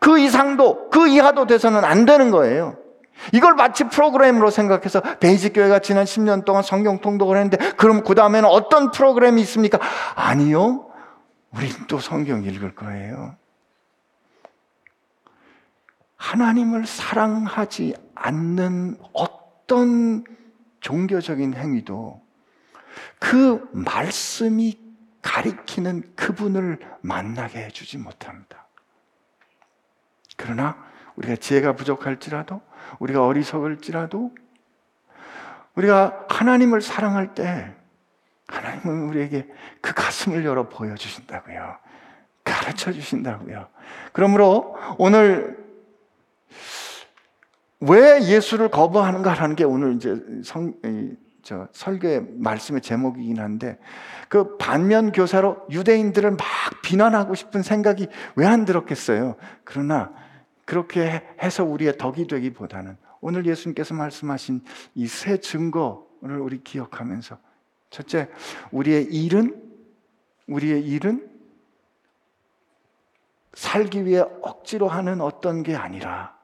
그 0.00 0.18
이상도 0.18 0.90
그 0.90 1.08
이하도 1.08 1.46
돼서는 1.46 1.84
안 1.84 2.04
되는 2.04 2.30
거예요. 2.30 2.76
이걸 3.32 3.54
마치 3.54 3.84
프로그램으로 3.84 4.50
생각해서 4.50 5.00
베이직 5.00 5.54
교회가 5.54 5.78
지난 5.78 6.04
10년 6.04 6.44
동안 6.44 6.62
성경 6.62 7.00
통독을 7.00 7.36
했는데 7.36 7.72
그럼 7.72 8.02
그 8.02 8.14
다음에는 8.14 8.48
어떤 8.48 8.90
프로그램이 8.90 9.40
있습니까? 9.42 9.78
아니요. 10.14 10.86
우린 11.54 11.70
또 11.88 11.98
성경 11.98 12.44
읽을 12.44 12.74
거예요. 12.74 13.36
하나님을 16.16 16.86
사랑하지 16.86 17.94
않는 18.16 18.98
어떤 19.12 20.24
종교적인 20.80 21.54
행위도 21.54 22.22
그 23.18 23.68
말씀이 23.72 24.78
가리키는 25.22 26.14
그분을 26.14 26.78
만나게 27.02 27.64
해주지 27.64 27.98
못합니다. 27.98 28.66
그러나 30.36 30.76
우리가 31.16 31.36
지혜가 31.36 31.74
부족할지라도 31.74 32.60
우리가 32.98 33.24
어리석을지라도 33.26 34.34
우리가 35.74 36.26
하나님을 36.28 36.80
사랑할 36.80 37.34
때 37.34 37.74
하나님은 38.48 39.08
우리에게 39.08 39.48
그 39.80 39.92
가슴을 39.94 40.44
열어 40.44 40.68
보여주신다고요. 40.68 41.78
가르쳐 42.44 42.92
주신다고요. 42.92 43.68
그러므로 44.12 44.76
오늘 44.98 45.65
왜 47.88 48.22
예수를 48.22 48.70
거부하는가라는 48.70 49.56
게 49.56 49.64
오늘 49.64 49.94
이제 49.94 50.16
성, 50.42 50.74
저 51.42 51.68
설교의 51.72 52.26
말씀의 52.36 52.80
제목이긴 52.80 53.38
한데 53.38 53.78
그 54.28 54.56
반면 54.56 55.12
교사로 55.12 55.66
유대인들을 55.70 56.32
막 56.32 56.38
비난하고 56.82 57.34
싶은 57.34 57.62
생각이 57.62 58.08
왜 58.34 58.46
안 58.46 58.64
들었겠어요? 58.64 59.36
그러나 59.64 60.12
그렇게 60.64 61.22
해서 61.42 61.64
우리의 61.64 61.96
덕이 61.98 62.26
되기보다는 62.26 62.96
오늘 63.20 63.46
예수님께서 63.46 63.94
말씀하신 63.94 64.62
이 64.94 65.06
세 65.06 65.38
증거를 65.38 66.38
우리 66.40 66.62
기억하면서 66.62 67.38
첫째, 67.90 68.28
우리의 68.72 69.04
일은 69.04 69.62
우리의 70.48 70.82
일은 70.86 71.28
살기 73.54 74.04
위해 74.04 74.20
억지로 74.42 74.88
하는 74.88 75.20
어떤 75.20 75.62
게 75.62 75.74
아니라 75.74 76.35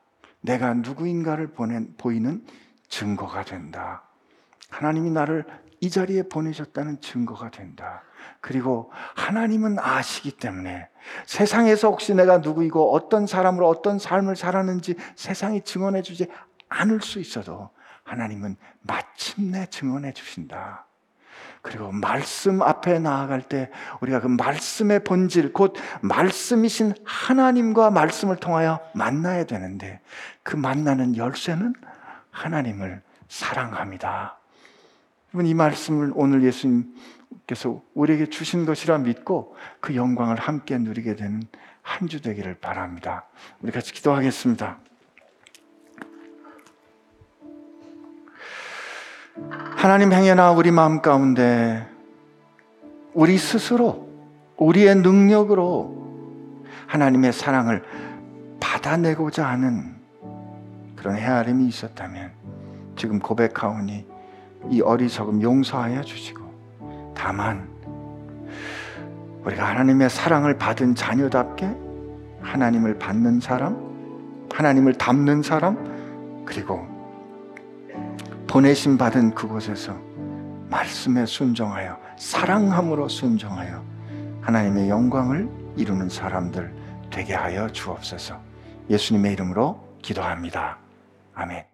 내가 0.43 0.75
누구인가를 0.75 1.49
보낸, 1.53 1.95
보이는 1.97 2.45
증거가 2.89 3.45
된다. 3.45 4.05
하나님이 4.69 5.11
나를 5.11 5.47
이 5.81 5.91
자리에 5.91 6.25
보내셨다는 6.29 7.01
증거가 7.01 7.51
된다. 7.51 8.03
그리고 8.41 8.93
하나님은 9.17 9.79
아시기 9.79 10.31
때문에 10.31 10.89
세상에서 11.27 11.89
혹시 11.89 12.15
내가 12.15 12.39
누구이고 12.39 12.95
어떤 12.95 13.27
사람으로 13.27 13.69
어떤 13.69 13.99
삶을 13.99 14.37
살았는지 14.37 14.95
세상이 15.17 15.63
증언해 15.63 16.03
주지 16.03 16.29
않을 16.69 17.01
수 17.01 17.19
있어도 17.19 17.71
하나님은 18.05 18.57
마침내 18.83 19.67
증언해 19.71 20.13
주신다. 20.13 20.87
그리고 21.63 21.93
말씀 21.93 22.61
앞에 22.61 22.99
나아갈 22.99 23.41
때 23.41 23.71
우리가 24.01 24.21
그 24.21 24.27
말씀의 24.27 25.05
본질, 25.05 25.53
곧 25.53 25.75
말씀이신 26.01 26.95
하나님과 27.05 27.91
말씀을 27.91 28.37
통하여 28.37 28.81
만나야 28.95 29.45
되는데 29.45 30.01
그 30.43 30.57
만나는 30.57 31.17
열쇠는 31.17 31.75
하나님을 32.31 33.01
사랑합니다. 33.29 34.39
이 35.45 35.55
말씀을 35.55 36.13
오늘 36.15 36.43
예수님께서 36.43 37.81
우리에게 37.95 38.27
주신 38.27 38.67
것이라 38.67 38.99
믿고 38.99 39.57
그 39.81 39.95
영광을 39.95 40.37
함께 40.37 40.77
누리게 40.77 41.17
되는 41.17 41.43
한 41.83 42.09
주 42.09 42.21
되기를 42.21 42.55
바랍니다. 42.55 43.27
우리 43.61 43.73
같이 43.73 43.93
기도하겠습니다. 43.93 44.79
하나님 49.77 50.13
행여나 50.13 50.53
우리 50.53 50.71
마음 50.71 51.01
가운데 51.01 51.87
우리 53.15 53.39
스스로 53.39 54.09
우리의 54.57 54.97
능력으로 54.97 56.65
하나님의 56.87 57.33
사랑을 57.33 57.83
받아내고자 58.61 59.47
하는 59.47 59.97
그런 60.97 61.17
헤아림이 61.17 61.67
있었다면 61.67 62.31
지금 62.97 63.19
고백하오니 63.19 64.07
이 64.71 64.81
어리석음 64.81 65.43
용서하여 65.43 66.03
주시고 66.03 67.13
다만 67.15 67.69
우리가 69.45 69.67
하나님의 69.67 70.11
사랑을 70.11 70.57
받은 70.59 70.95
자녀답게 70.95 71.69
하나님을 72.43 72.99
받는 72.99 73.41
사람, 73.41 74.47
하나님을 74.53 74.95
닮는 74.95 75.43
사람, 75.43 76.45
그리고 76.45 76.92
보내심 78.53 78.99
받은 78.99 79.35
그곳에서 79.35 79.95
말씀에 80.69 81.25
순종하여 81.25 81.99
사랑함으로 82.19 83.09
순종하여 83.09 83.83
하나님의 84.43 84.91
영광을 84.91 85.49
이루는 85.75 86.11
사람들 86.11 86.71
되게 87.11 87.33
하여 87.33 87.67
주옵소서. 87.73 88.39
예수님의 88.91 89.33
이름으로 89.33 89.83
기도합니다. 90.03 90.77
아멘. 91.33 91.65